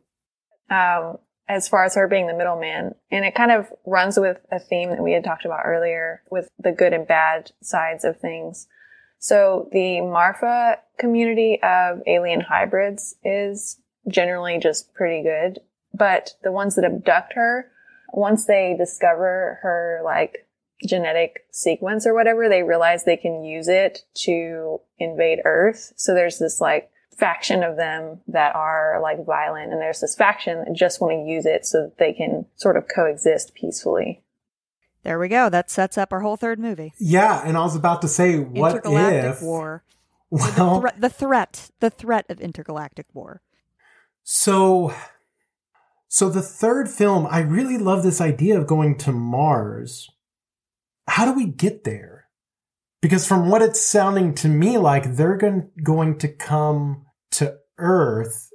[0.70, 1.18] um,
[1.48, 2.94] as far as her being the middleman.
[3.10, 6.50] And it kind of runs with a theme that we had talked about earlier with
[6.58, 8.68] the good and bad sides of things.
[9.18, 15.60] So the Marfa community of alien hybrids is generally just pretty good,
[15.92, 17.70] but the ones that abduct her,
[18.12, 20.46] once they discover her like
[20.86, 25.92] genetic sequence or whatever, they realize they can use it to invade Earth.
[25.96, 30.58] So there's this like faction of them that are like violent and there's this faction
[30.58, 34.22] that just want to use it so that they can sort of coexist peacefully.
[35.02, 35.48] There we go.
[35.48, 36.92] That sets up our whole third movie.
[36.98, 37.42] Yeah.
[37.44, 39.82] And I was about to say, what intergalactic if, war.
[40.30, 43.42] well, Thre- the threat, the threat of intergalactic war.
[44.22, 44.94] So,
[46.06, 50.08] so the third film, I really love this idea of going to Mars.
[51.08, 52.26] How do we get there?
[53.00, 57.07] Because from what it's sounding to me like, they're going, going to come to
[57.78, 58.50] Earth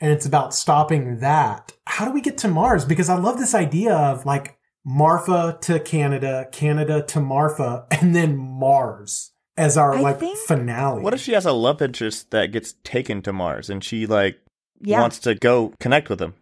[0.00, 1.72] and it's about stopping that.
[1.86, 2.84] How do we get to Mars?
[2.84, 8.36] Because I love this idea of like Marfa to Canada, Canada to Marfa, and then
[8.36, 11.02] Mars as our I like think- finale.
[11.02, 14.38] What if she has a love interest that gets taken to Mars and she like
[14.80, 15.00] Yeah.
[15.00, 16.34] wants to go connect with him?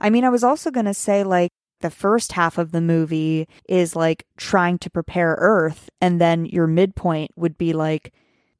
[0.00, 3.46] I mean, I was also going to say, like, the first half of the movie
[3.68, 8.12] is like trying to prepare Earth, and then your midpoint would be like,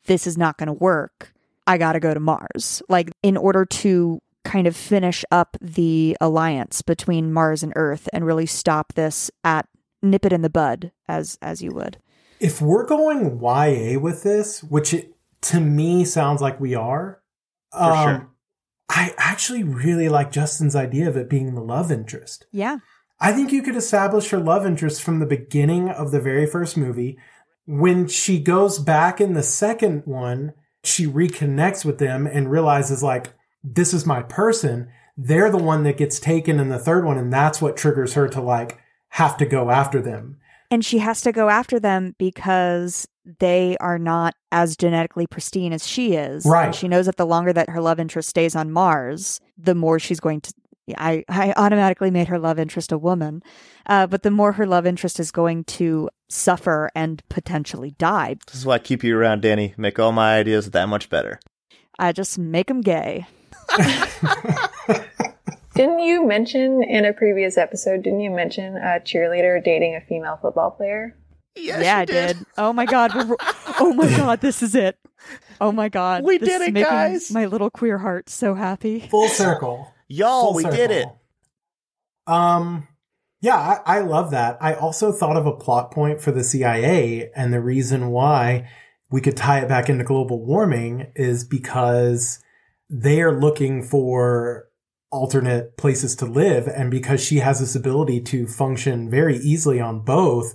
[0.06, 1.31] this is not going to work.
[1.66, 2.83] I got to go to Mars.
[2.88, 8.27] Like, in order to kind of finish up the alliance between Mars and Earth and
[8.27, 9.68] really stop this at
[10.03, 11.98] nip it in the bud, as as you would.
[12.40, 17.22] if we're going YA with this, which it, to me sounds like we are,
[17.72, 18.29] um, sure.
[18.88, 22.46] I actually really like Justin's idea of it being the love interest.
[22.51, 22.79] Yeah.
[23.20, 26.77] I think you could establish her love interest from the beginning of the very first
[26.77, 27.16] movie.
[27.64, 30.53] When she goes back in the second one,
[30.84, 34.88] she reconnects with them and realizes like, this is my person.
[35.16, 37.18] They're the one that gets taken in the third one.
[37.18, 38.78] And that's what triggers her to like
[39.10, 40.38] have to go after them.
[40.70, 43.06] And she has to go after them because
[43.38, 46.44] they are not as genetically pristine as she is.
[46.44, 46.66] Right.
[46.66, 49.98] And she knows that the longer that her love interest stays on Mars, the more
[49.98, 50.52] she's going to.
[50.96, 53.42] I, I automatically made her love interest a woman,
[53.87, 58.37] uh, but the more her love interest is going to suffer and potentially die.
[58.46, 59.74] This is why I keep you around, Danny.
[59.76, 61.40] Make all my ideas that much better.
[61.98, 63.26] I just make them gay.
[65.74, 70.38] Didn't you mention in a previous episode, didn't you mention a cheerleader dating a female
[70.40, 71.16] football player?
[71.57, 72.38] Yes, yeah, I did.
[72.59, 73.11] Oh my god.
[73.81, 74.40] Oh my god.
[74.40, 74.98] This is it.
[75.61, 76.24] Oh my god.
[76.24, 77.31] We this did is it, making guys.
[77.31, 79.00] My little queer heart so happy.
[79.11, 79.91] Full circle.
[80.12, 81.09] Y'all, Full we did it.
[82.27, 82.87] Um,
[83.40, 84.58] yeah, I, I love that.
[84.60, 88.69] I also thought of a plot point for the CIA, and the reason why
[89.10, 92.40] we could tie it back into global warming is because
[92.90, 94.69] they are looking for
[95.10, 100.00] alternate places to live, and because she has this ability to function very easily on
[100.00, 100.54] both,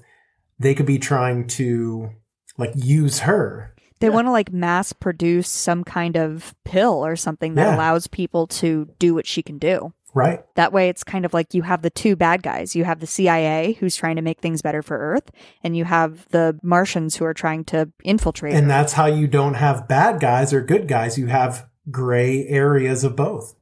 [0.60, 2.12] they could be trying to
[2.60, 3.74] like use her.
[4.00, 7.76] They want to like mass produce some kind of pill or something that Yeah.
[7.76, 9.94] allows people to do what she can do.
[10.14, 10.44] Right.
[10.56, 12.76] That way, it's kind of like you have the two bad guys.
[12.76, 15.30] You have the CIA, who's trying to make things better for Earth,
[15.64, 18.54] and you have the Martians who are trying to infiltrate.
[18.54, 18.70] And Earth.
[18.70, 21.18] that's how you don't have bad guys or good guys.
[21.20, 23.54] You have gray areas of both.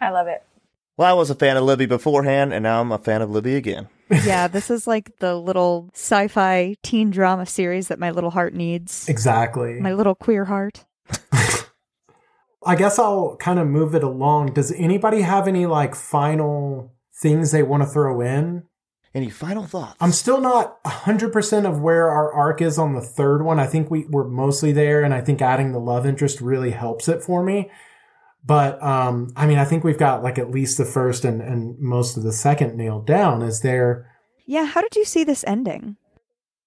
[0.00, 0.42] I love it.
[0.96, 3.56] Well, I was a fan of Libbi beforehand, and now I'm a fan of Libbi
[3.56, 3.88] again.
[4.10, 8.54] Yeah, this is like the little sci fi teen drama series that my little heart
[8.54, 9.08] needs.
[9.08, 9.80] Exactly.
[9.80, 10.84] My little queer heart.
[12.64, 14.52] I guess I'll kind of move it along.
[14.52, 18.64] Does anybody have any like final things they want to throw in?
[19.12, 19.96] Any final thoughts?
[20.00, 23.58] I'm still not 100% of where our arc is on the third one.
[23.58, 27.08] I think we were mostly there, and I think adding the love interest really helps
[27.08, 27.70] it for me.
[28.44, 31.78] But um, I mean, I think we've got like at least the first and, and
[31.78, 33.42] most of the second nailed down.
[33.42, 34.10] Is there?
[34.46, 35.96] Yeah, how did you see this ending?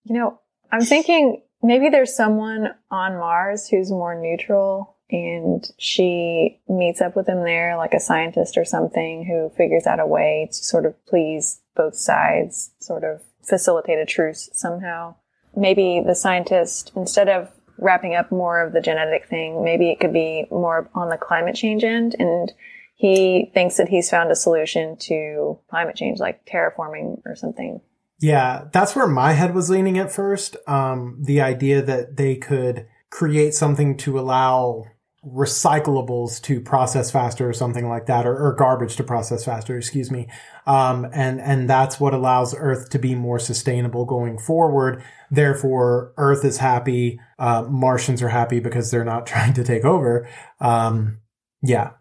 [0.04, 0.40] You know,
[0.72, 7.28] I'm thinking maybe there's someone on Mars who's more neutral and she meets up with
[7.28, 11.06] him there, like a scientist or something who figures out a way to sort of
[11.06, 15.16] please both sides, sort of facilitate a truce somehow.
[15.56, 20.14] Maybe the scientist, instead of wrapping up more of the genetic thing, maybe it could
[20.14, 22.16] be more on the climate change end.
[22.20, 22.52] And
[22.96, 27.82] he thinks that he's found a solution to climate change, like terraforming or something.
[28.20, 30.56] Yeah, that's where my head was leaning at first.
[30.68, 34.86] Um, the idea that they could create something to allow
[35.26, 40.12] recyclables to process faster or something like that, or, or garbage to process faster, excuse
[40.12, 40.28] me.
[40.68, 45.04] Um, and, and that's what allows Earth to be more sustainable going forward.
[45.32, 47.20] Therefore, Earth is happy.
[47.40, 50.28] Uh, Martians are happy because they're not trying to take over.
[50.60, 51.20] Um,
[51.62, 51.92] yeah.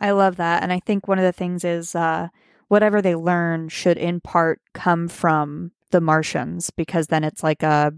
[0.00, 0.62] I love that.
[0.62, 2.28] And I think one of the things is uh,
[2.68, 7.92] whatever they learn should in part come from the Martians because then it's like a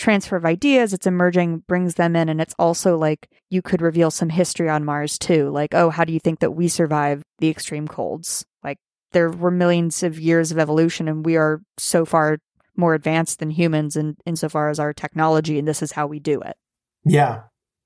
[0.00, 4.10] transfer of ideas, it's emerging, brings them in, and it's also like you could reveal
[4.10, 5.50] some history on Mars too.
[5.50, 8.44] Like, oh, how do you think that we survive the extreme colds?
[8.64, 8.78] Like,
[9.12, 12.38] there were millions of years of evolution, and we are so far
[12.76, 16.40] more advanced than humans in insofar as our technology, and this is how we do
[16.40, 16.56] it.
[17.04, 17.42] Yeah.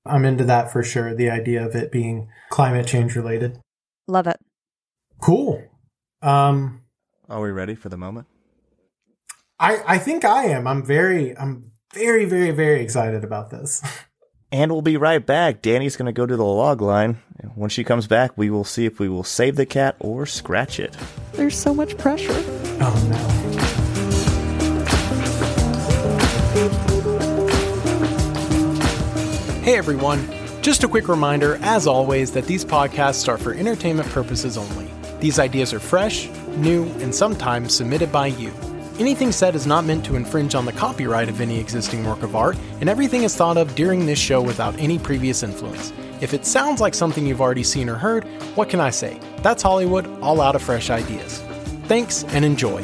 [0.07, 1.15] I'm into that for sure.
[1.15, 3.59] The idea of it being climate change related.
[4.07, 4.37] Love it.
[5.19, 5.63] Cool.
[6.21, 6.81] Um,
[7.27, 8.27] Are we ready for the moment?
[9.59, 10.67] I, I think I am.
[10.67, 13.81] I'm very, I'm very, very, very excited about this.
[14.51, 15.61] And we'll be right back.
[15.61, 17.19] Danny's going to go to the log line.
[17.55, 20.79] When she comes back, we will see if we will save the cat or scratch
[20.79, 20.95] it.
[21.33, 22.33] There's so much pressure.
[22.81, 23.17] Oh no.
[29.61, 30.29] Hey everyone!
[30.61, 34.91] Just a quick reminder, as always, that these podcasts are for entertainment purposes only.
[35.19, 36.27] These ideas are fresh,
[36.57, 38.51] new, and sometimes submitted by you.
[38.97, 42.33] Anything said is not meant to infringe on the copyright of any existing work of
[42.33, 45.91] art, and everything is thought of during this show without any previous influence.
[46.21, 48.23] If it sounds like something you've already seen or heard,
[48.55, 49.19] what can I say?
[49.41, 51.39] That's Hollywood, all out of fresh ideas.
[51.87, 52.83] Thanks and enjoy.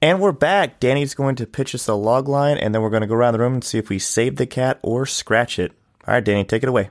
[0.00, 0.78] And we're back.
[0.78, 3.32] Danny's going to pitch us a log line, and then we're going to go around
[3.32, 5.72] the room and see if we save the cat or scratch it.
[6.06, 6.90] All right, Danny, take it away.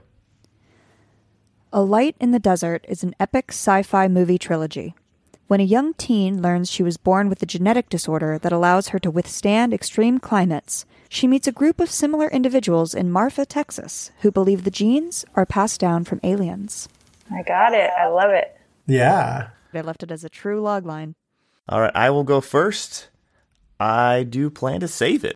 [1.77, 4.95] A Light in the Desert is an epic sci fi movie trilogy.
[5.45, 8.97] When a young teen learns she was born with a genetic disorder that allows her
[8.97, 14.31] to withstand extreme climates, she meets a group of similar individuals in Marfa, Texas, who
[14.31, 16.89] believe the genes are passed down from aliens.
[17.31, 17.91] I got it.
[17.95, 18.59] I love it.
[18.87, 19.49] Yeah.
[19.71, 21.13] They left it as a true logline.
[21.69, 23.09] All right, I will go first.
[23.79, 25.35] I do plan to save it.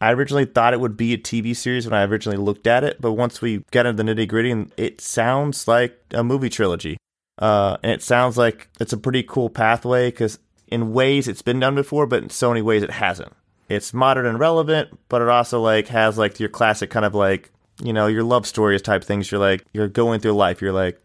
[0.00, 3.00] I originally thought it would be a TV series when I originally looked at it,
[3.00, 6.96] but once we get into the nitty gritty, it sounds like a movie trilogy.
[7.38, 10.38] Uh, and it sounds like it's a pretty cool pathway because
[10.68, 13.32] in ways it's been done before, but in so many ways it hasn't.
[13.68, 17.50] It's modern and relevant, but it also like has like your classic kind of like
[17.82, 19.30] you know your love stories type things.
[19.30, 20.60] You're like you're going through life.
[20.60, 21.00] You're like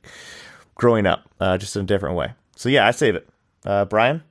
[0.74, 2.34] growing up, uh, just in a different way.
[2.56, 3.30] So yeah, I save it.
[3.66, 4.24] Uh, Brian.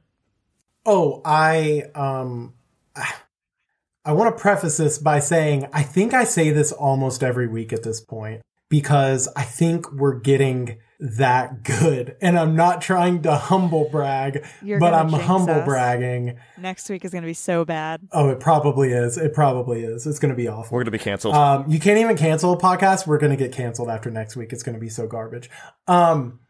[0.85, 2.55] Oh, I um
[4.05, 7.73] I want to preface this by saying I think I say this almost every week
[7.73, 12.17] at this point because I think we're getting that good.
[12.21, 15.65] And I'm not trying to humble brag, You're but I'm humble us.
[15.65, 16.39] bragging.
[16.59, 18.09] Next week is going to be so bad.
[18.13, 19.19] Oh, it probably is.
[19.19, 20.07] It probably is.
[20.07, 20.75] It's going to be awful.
[20.77, 21.35] We're gonna be canceled.
[21.35, 23.07] Um, you can't even cancel a podcast.
[23.07, 24.53] We're going to get canceled after next week.
[24.53, 25.51] It's going to be so garbage.
[25.87, 26.41] Um,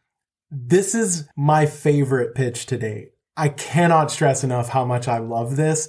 [0.51, 3.13] this is my favorite pitch to date.
[3.37, 5.89] I cannot stress enough how much I love this.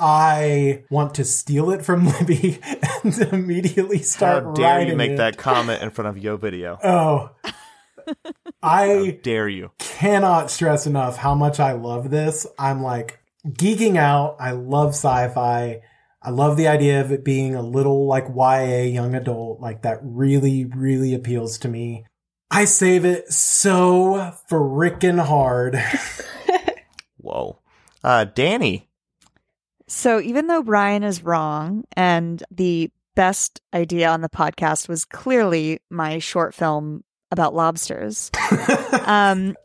[0.00, 2.60] I want to steal it from Libbi
[3.04, 5.16] and immediately start How dare you make it.
[5.16, 6.78] that comment in front of Yo Video?
[6.84, 7.30] Oh,
[8.06, 8.12] How
[8.62, 9.70] I dare you?
[9.78, 12.46] cannot stress enough how much I love this.
[12.58, 14.36] I'm like geeking out.
[14.40, 15.80] I love sci-fi.
[16.22, 19.98] I love the idea of it being a little like YA young adult, like that
[20.02, 22.04] really, really appeals to me.
[22.50, 25.78] I save it so frickin' hard.
[27.18, 27.58] Whoa.
[28.02, 28.87] Uh, Danny.
[29.88, 35.80] So even though Brian is wrong and the best idea on the podcast was clearly
[35.90, 38.30] my short film about lobsters,
[39.06, 39.56] um,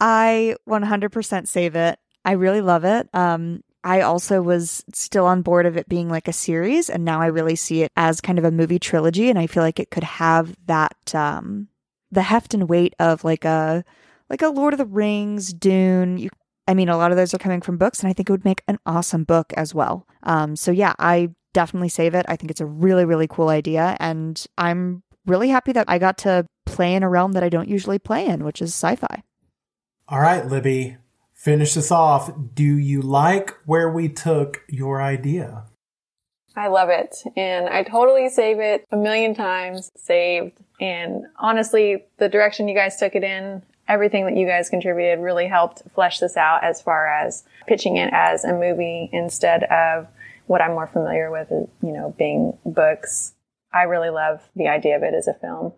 [0.00, 1.98] I 100% save it.
[2.24, 3.08] I really love it.
[3.12, 7.20] Um, I also was still on board of it being like a series, and now
[7.20, 9.90] I really see it as kind of a movie trilogy, and I feel like it
[9.90, 11.68] could have that um,
[12.10, 13.84] the heft and weight of like a
[14.30, 16.16] like a Lord of the Rings, Dune.
[16.18, 16.30] You,
[16.66, 18.44] I mean, a lot of those are coming from books, and I think it would
[18.44, 20.06] make an awesome book as well.
[20.22, 22.24] Um, so yeah, I definitely save it.
[22.28, 26.18] I think it's a really really cool idea, and I'm really happy that I got
[26.18, 29.22] to play in a realm that I don't usually play in, which is sci-fi.
[30.08, 30.98] All right, Libbi,
[31.32, 32.30] finish this off.
[32.54, 35.64] Do you like where we took your idea?
[36.54, 37.16] I love it.
[37.36, 40.58] And I totally save it a million times saved.
[40.80, 45.48] And honestly, the direction you guys took it in, everything that you guys contributed really
[45.48, 50.08] helped flesh this out as far as pitching it as a movie instead of
[50.46, 53.34] what I'm more familiar with, you know, being books.
[53.72, 55.72] I really love the idea of it as a film.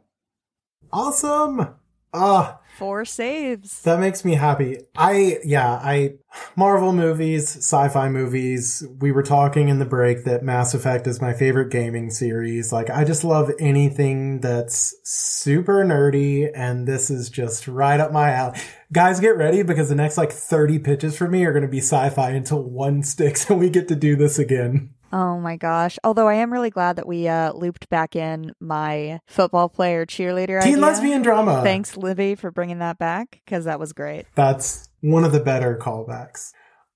[0.92, 1.74] Awesome.
[2.14, 3.82] Ah, Four saves.
[3.82, 4.78] that makes me happy.
[4.96, 6.14] I, yeah, I,
[6.56, 8.84] Marvel movies, sci-fi movies.
[9.00, 12.72] We were talking in the break that Mass Effect is my favorite gaming series.
[12.72, 18.30] Like, I just love anything that's super nerdy, and this is just right up my
[18.30, 18.58] alley.
[18.92, 21.78] Guys, get ready because the next like 30 pitches for me are going to be
[21.78, 24.90] sci-fi until one sticks and we get to do this again.
[25.14, 25.96] Oh my gosh.
[26.02, 30.60] Although I am really glad that we uh, looped back in my football player cheerleader
[30.60, 30.76] Teen idea.
[30.78, 31.62] lesbian drama.
[31.62, 34.26] Thanks, Libbi, for bringing that back because that was great.
[34.34, 36.50] That's one of the better callbacks.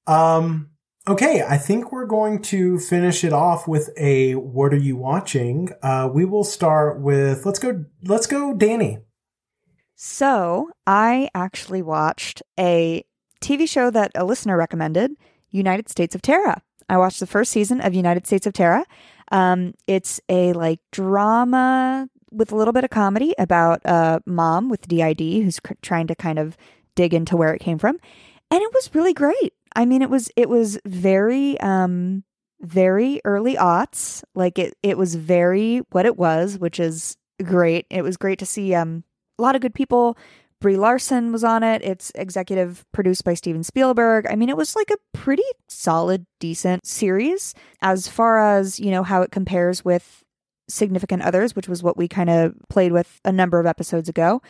[0.09, 0.71] Um,
[1.07, 5.69] okay, I think we're going to finish it off with a what are you watching?
[5.81, 8.99] Uh, we will start with let's go let's go Danny.
[9.95, 13.05] So I actually watched a
[13.41, 15.13] TV show that a listener recommended,
[15.51, 16.63] United States of Tara.
[16.89, 18.85] I watched the first season of United States of Tara.
[19.31, 24.89] Um, it's a like drama with a little bit of comedy about a mom with
[24.89, 26.57] DID who's trying to kind of
[26.95, 27.99] dig into where it came from,
[28.51, 29.53] and it was really great.
[29.77, 32.25] I mean, it was it was very um
[32.61, 34.23] very early aughts.
[34.35, 37.87] Like it it was very what it was, which is great.
[37.91, 39.05] It was great to see um
[39.39, 40.17] a lot of good people.
[40.61, 41.83] Brie Larson was on it.
[41.83, 44.27] It's executive produced by Steven Spielberg.
[44.29, 49.05] I mean, it was like a pretty solid, decent series as far as, you know,
[49.05, 50.25] how it compares with
[50.69, 54.43] Significant Others, which was what we kind of played with a number of episodes ago.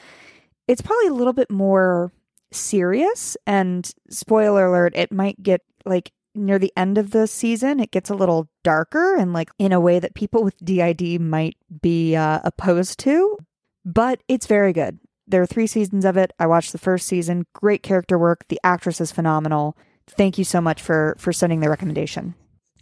[0.66, 2.12] It's probably a little bit more
[2.52, 3.36] serious.
[3.46, 8.11] And spoiler alert, it might get like near the end of the season, it gets
[8.11, 12.40] a little darker and like in a way that people with DID might be uh,
[12.44, 13.36] opposed to.
[13.84, 14.98] But it's very good.
[15.29, 16.33] There are three seasons of it.
[16.39, 17.47] I watched the first season.
[17.53, 18.47] Great character work.
[18.49, 19.76] The actress is phenomenal.
[20.09, 22.35] Thank you so much for for sending the recommendation.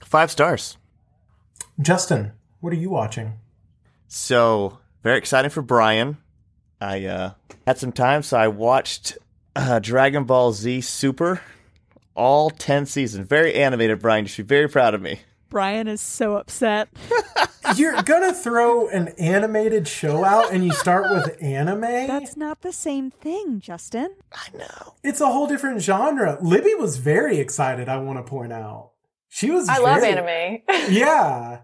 [0.04, 0.78] Five stars.
[1.80, 3.34] Justin, what are you watching?
[4.06, 6.18] So very exciting for Brian.
[6.80, 7.32] I uh,
[7.66, 9.18] had some time, so I watched
[9.56, 11.40] uh, Dragon Ball Z Super,
[12.14, 13.26] all ten seasons.
[13.26, 14.24] Very animated, Brian.
[14.24, 15.20] You should be very proud of me.
[15.48, 16.88] Brian is so upset.
[17.76, 21.80] You're gonna throw an animated show out and you start with anime?
[21.80, 24.14] That's not the same thing, Justin.
[24.32, 24.94] I know.
[25.02, 26.38] it's a whole different genre.
[26.40, 28.90] Libby was very excited, I want to point out.
[29.28, 30.62] She was I love anime.
[30.92, 31.60] Yeah.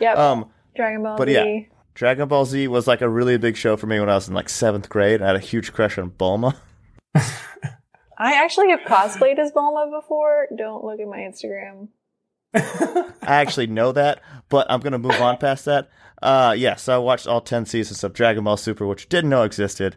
[0.00, 0.16] yep.
[0.16, 1.34] Um, Dragon Ball but Z.
[1.34, 1.60] yeah.
[1.94, 4.34] Dragon Ball Z was like a really big show for me when I was in
[4.34, 5.20] like seventh grade.
[5.20, 6.56] I had a huge crush on Bulma.
[7.14, 10.46] I actually have cosplayed as Bulma before.
[10.56, 11.88] Don't look at my Instagram.
[12.54, 15.90] I actually know that, but I'm gonna move on past that.
[16.20, 19.42] Uh, yeah, so I watched all ten seasons of Dragon Ball Super, which didn't know
[19.42, 19.96] existed.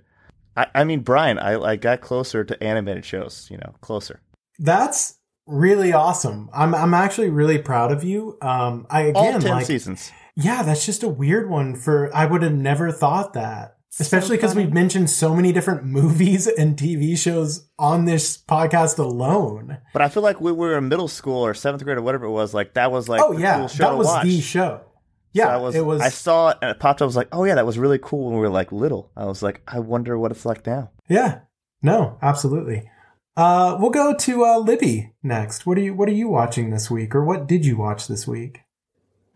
[0.57, 3.47] I, I mean, Brian, I, I got closer to animated shows.
[3.51, 4.21] You know, closer.
[4.57, 6.49] That's really awesome.
[6.53, 8.37] I'm I'm actually really proud of you.
[8.41, 10.11] Um I All again ten like seasons.
[10.35, 13.74] Yeah, that's just a weird one for I would have never thought that.
[13.99, 14.65] Especially because funny.
[14.65, 19.77] we've mentioned so many different movies and TV shows on this podcast alone.
[19.93, 22.31] But I feel like we were in middle school or seventh grade or whatever it
[22.31, 22.53] was.
[22.53, 24.25] Like that was like oh yeah, cool show that was watch.
[24.25, 24.81] the show.
[24.81, 24.91] So
[25.33, 26.01] Yeah, I was, it was.
[26.01, 27.05] I saw it and it popped up.
[27.05, 29.11] I was like, oh yeah, that was really cool when we were like little.
[29.15, 30.91] I was like, I wonder what it's like now.
[31.09, 31.41] yeah,
[31.81, 32.89] no, absolutely.
[33.37, 35.65] Uh, we'll go to uh, Libbi next.
[35.65, 38.25] What are you What are you watching this week, or what did you watch this
[38.27, 38.61] week?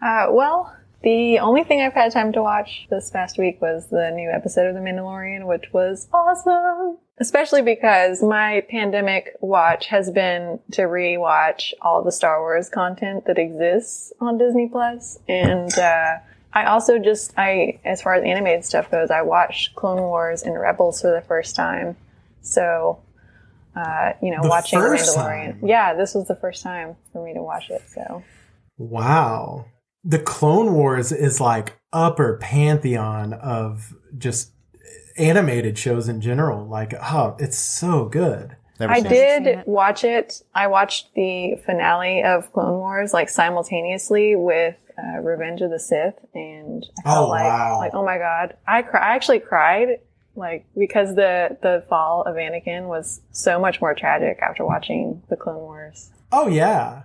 [0.01, 4.11] Uh, well, The only thing I've had time to watch this past week was the
[4.11, 6.97] new episode of The Mandalorian, which was awesome.
[7.17, 13.37] Especially because my pandemic watch has been to rewatch all the Star Wars content that
[13.37, 15.19] exists on Disney Plus.
[15.27, 16.17] And, uh,
[16.51, 20.59] I also just, I, as far as animated stuff goes, I watched Clone Wars and
[20.59, 21.95] Rebels for the first time.
[22.41, 22.99] So,
[23.75, 25.15] uh, you know, The watching Mandalorian.
[25.15, 25.59] time?
[25.63, 27.83] Yeah, this was the first time for me to watch it.
[27.93, 28.23] So,
[28.77, 29.65] Wow.
[30.03, 34.51] The Clone Wars is like upper pantheon of just
[35.17, 36.65] animated shows in general.
[36.67, 38.55] Like, oh, it's so good.
[38.79, 39.09] Never I seen it.
[39.09, 39.67] Seen did it.
[39.67, 40.41] watch it.
[40.55, 46.15] I watched the finale of Clone Wars like simultaneously with uh, Revenge of the Sith,
[46.33, 47.77] and I felt Oh, like, wow.
[47.79, 49.99] like, oh my god, I cry- I actually cried
[50.35, 55.35] like because the the fall of Anakin was so much more tragic after watching the
[55.35, 56.11] Clone Wars.
[56.31, 57.03] Oh yeah.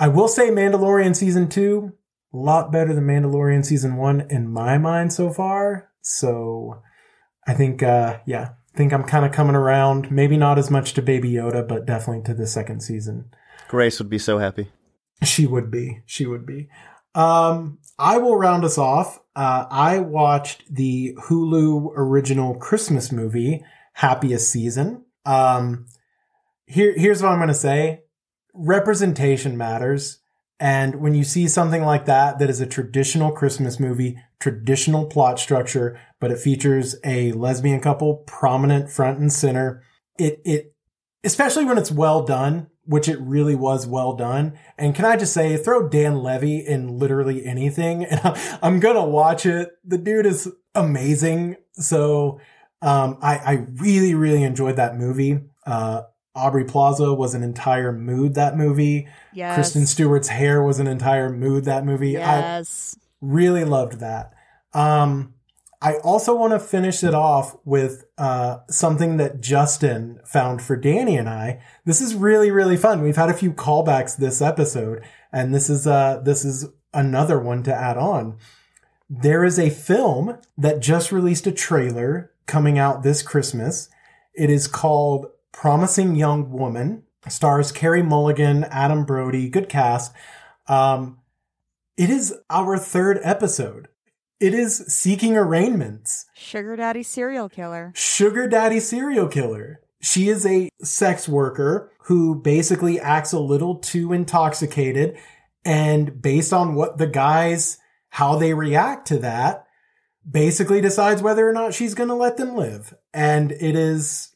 [0.00, 1.92] I will say Mandalorian season two,
[2.32, 5.90] a lot better than Mandalorian season one in my mind so far.
[6.00, 6.80] So
[7.46, 10.10] I think uh yeah, I think I'm kind of coming around.
[10.10, 13.30] Maybe not as much to Baby Yoda, but definitely to the second season.
[13.68, 14.72] Grace would be so happy.
[15.22, 16.00] She would be.
[16.06, 16.70] She would be.
[17.14, 19.20] Um, I will round us off.
[19.36, 25.04] Uh, I watched the Hulu original Christmas movie, Happiest Season.
[25.26, 25.86] Um,
[26.66, 28.04] here, here's what I'm going to say.
[28.54, 30.18] Representation matters.
[30.58, 35.38] And when you see something like that, that is a traditional Christmas movie, traditional plot
[35.38, 39.82] structure, but it features a lesbian couple prominent front and center,
[40.18, 40.74] it, it,
[41.24, 44.58] especially when it's well done, which it really was well done.
[44.76, 48.20] And can I just say, throw Dan Levy in literally anything, and
[48.62, 49.70] I'm gonna watch it.
[49.84, 51.56] The dude is amazing.
[51.72, 52.40] So,
[52.82, 55.40] um, I, I really, really enjoyed that movie.
[55.66, 56.02] Uh,
[56.34, 59.08] Aubrey Plaza was an entire mood that movie.
[59.32, 59.54] Yes.
[59.54, 62.16] Kristen Stewart's hair was an entire mood that movie.
[62.18, 62.62] I,
[63.20, 64.32] really loved that.
[64.72, 65.34] Um,
[65.82, 71.16] I also want to finish it off with uh, something that Justin found for Danny
[71.16, 71.62] and I.
[71.86, 73.02] This is really really fun.
[73.02, 75.02] We've had a few callbacks this episode,
[75.32, 78.36] and this is uh this is another one to add on.
[79.08, 83.88] There is a film that just released a trailer coming out this Christmas.
[84.34, 87.04] It is called Promising Young Woman.
[87.28, 90.12] Stars Carey Mulligan, Adam Brody, good cast.
[90.66, 91.18] Um,
[91.96, 93.88] it is our third episode.
[94.40, 96.24] It is Seeking Arraignments.
[96.34, 97.92] Sugar daddy serial killer.
[97.94, 99.82] Sugar Daddy Serial Killer.
[100.00, 105.18] She is a sex worker who basically acts a little too intoxicated.
[105.62, 107.76] And based on what the guys,
[108.08, 109.66] how they react to that,
[110.28, 112.94] basically decides whether or not she's going to let them live.
[113.12, 114.29] And it is,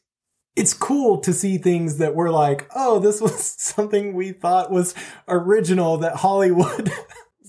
[0.55, 4.93] it's cool to see things that were like, oh, this was something we thought was
[5.27, 6.91] original that Hollywood.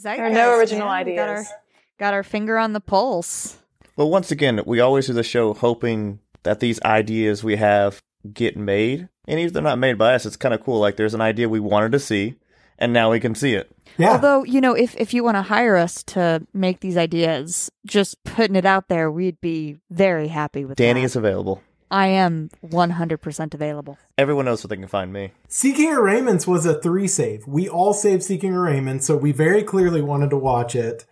[0.02, 1.06] There are no original man.
[1.06, 1.52] We Got our, ideas.
[1.98, 3.56] got our finger on the pulse.
[3.96, 8.00] Well, once again, we always do the show hoping that these ideas we have
[8.32, 9.08] get made.
[9.26, 10.78] And even if they're not made by us, it's kind of cool.
[10.78, 12.36] Like there's an idea we wanted to see,
[12.78, 13.68] and now we can see it.
[13.98, 14.12] yeah.
[14.12, 18.22] Although, you know, if, if you want to hire us to make these ideas, just
[18.22, 21.06] putting it out there, we'd be very happy with Danny that.
[21.06, 21.62] is available.
[21.90, 23.98] I am 100% available.
[24.18, 25.32] Everyone knows where they can find me.
[25.48, 27.46] Seeking Arraignments was a three save.
[27.46, 31.04] We all saved Seeking Arraignments, so we very clearly wanted to watch it.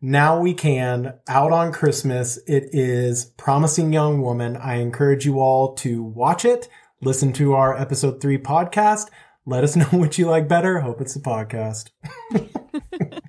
[0.00, 1.14] Now we can.
[1.28, 2.38] Out on Christmas.
[2.46, 4.56] It is Promising Young Woman.
[4.56, 6.68] I encourage you all to watch it.
[7.00, 9.08] Listen to our episode three podcast.
[9.46, 10.80] Let us know what you like better.
[10.80, 11.90] Hope it's the podcast.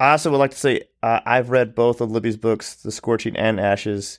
[0.00, 3.36] I also would like to say uh, I've read both of Libbi's books, The Scorching
[3.36, 4.18] and Ashes.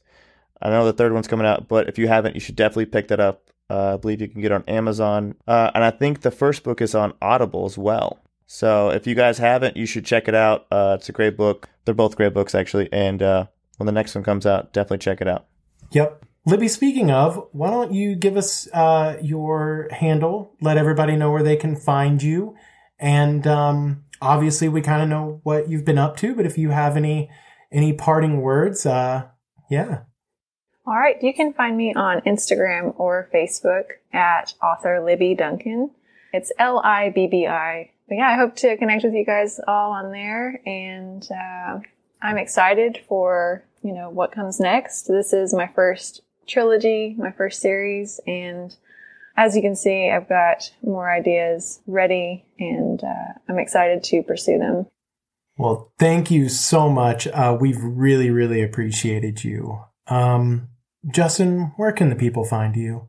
[0.64, 3.10] I know the third one's coming out, but if you haven't, you should definitely pick
[3.10, 3.52] that up.
[3.70, 5.36] Uh, I believe you can get on Amazon.
[5.48, 8.20] Uh, and I think the first book is on Audible as well.
[8.46, 10.66] So if you guys haven't, you should check it out.
[10.72, 11.70] Uh, it's a great book.
[11.86, 12.88] They're both great books, actually.
[12.94, 13.48] And uh,
[13.78, 15.48] when the next one comes out, definitely check it out.
[15.92, 16.26] Yep.
[16.48, 20.56] Libbi, speaking of, why don't you give us uh, your handle?
[20.62, 22.56] Let everybody know where they can find you.
[23.00, 26.36] And um, obviously, we kind of know what you've been up to.
[26.36, 27.30] But if you have any
[27.72, 29.28] any parting words, uh,
[29.70, 30.02] yeah.
[30.86, 35.92] All right, you can find me on Instagram or Facebook at author Libbi Duncan.
[36.34, 37.92] It's L I B B I.
[38.10, 41.80] But yeah, I hope to connect with you guys all on there, and uh,
[42.22, 45.04] I'm excited for you know what comes next.
[45.04, 48.76] This is my first trilogy, my first series, and
[49.38, 54.60] as you can see, I've got more ideas ready, and uh, I'm excited to pursue
[54.60, 54.88] them.
[55.58, 57.26] Well, thank you so much.
[57.28, 59.80] Uh, we've really, really appreciated you.
[60.08, 60.68] Um,
[61.12, 63.08] Justin, where can the people find you?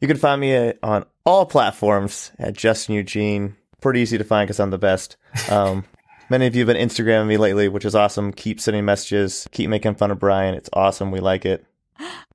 [0.00, 3.56] You can find me on all platforms at Justin Eugene.
[3.80, 5.16] Pretty easy to find because I'm the best.
[5.50, 5.84] Um,
[6.30, 8.32] Many of you have been Instagramming me lately, which is awesome.
[8.32, 9.48] Keep sending messages.
[9.50, 10.54] Keep making fun of Brian.
[10.54, 11.10] It's awesome.
[11.10, 11.66] We like it.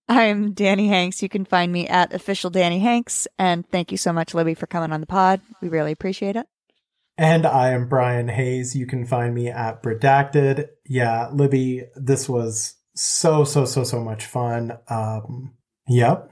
[0.10, 1.24] I'm Danny Hanks.
[1.24, 3.26] You can find me at official Danny Hanks.
[3.40, 5.40] And thank you so much, Libbi, for coming on the pod.
[5.62, 6.46] We really appreciate it.
[7.18, 8.76] And I am Brian Hayes.
[8.76, 10.68] You can find me at Redacted.
[10.86, 14.78] Yeah, Libbi, this was so, so, so, so much fun.
[14.88, 15.54] Um,
[15.88, 16.32] yep.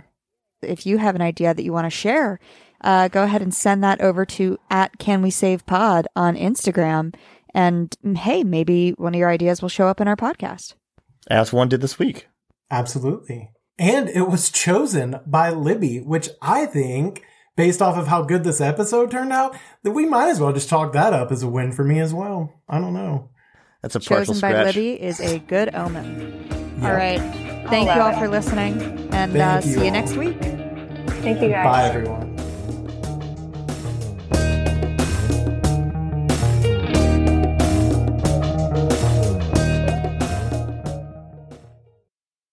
[0.61, 2.39] If you have an idea that you want to share,
[2.83, 7.13] uh, go ahead and send that over to at Can We Save Pod on Instagram.
[7.53, 10.75] And mm, hey, maybe one of your ideas will show up in our podcast.
[11.29, 12.27] As one did this week.
[12.71, 13.51] Absolutely.
[13.77, 17.23] And it was chosen by Libbi, which I think,
[17.55, 20.69] based off of how good this episode turned out, that we might as well just
[20.69, 22.61] chalk that up as a win for me as well.
[22.67, 23.29] I don't know.
[23.83, 24.75] That's a partial Chosen by scratch.
[24.75, 26.47] Libbi is a good omen.
[26.79, 26.87] Yeah.
[26.89, 27.19] All right.
[27.69, 28.81] Thank I'll you all allow for listening.
[29.13, 30.39] And uh, you see you next week.
[30.39, 31.65] Thank you guys.
[31.65, 32.32] Bye, everyone.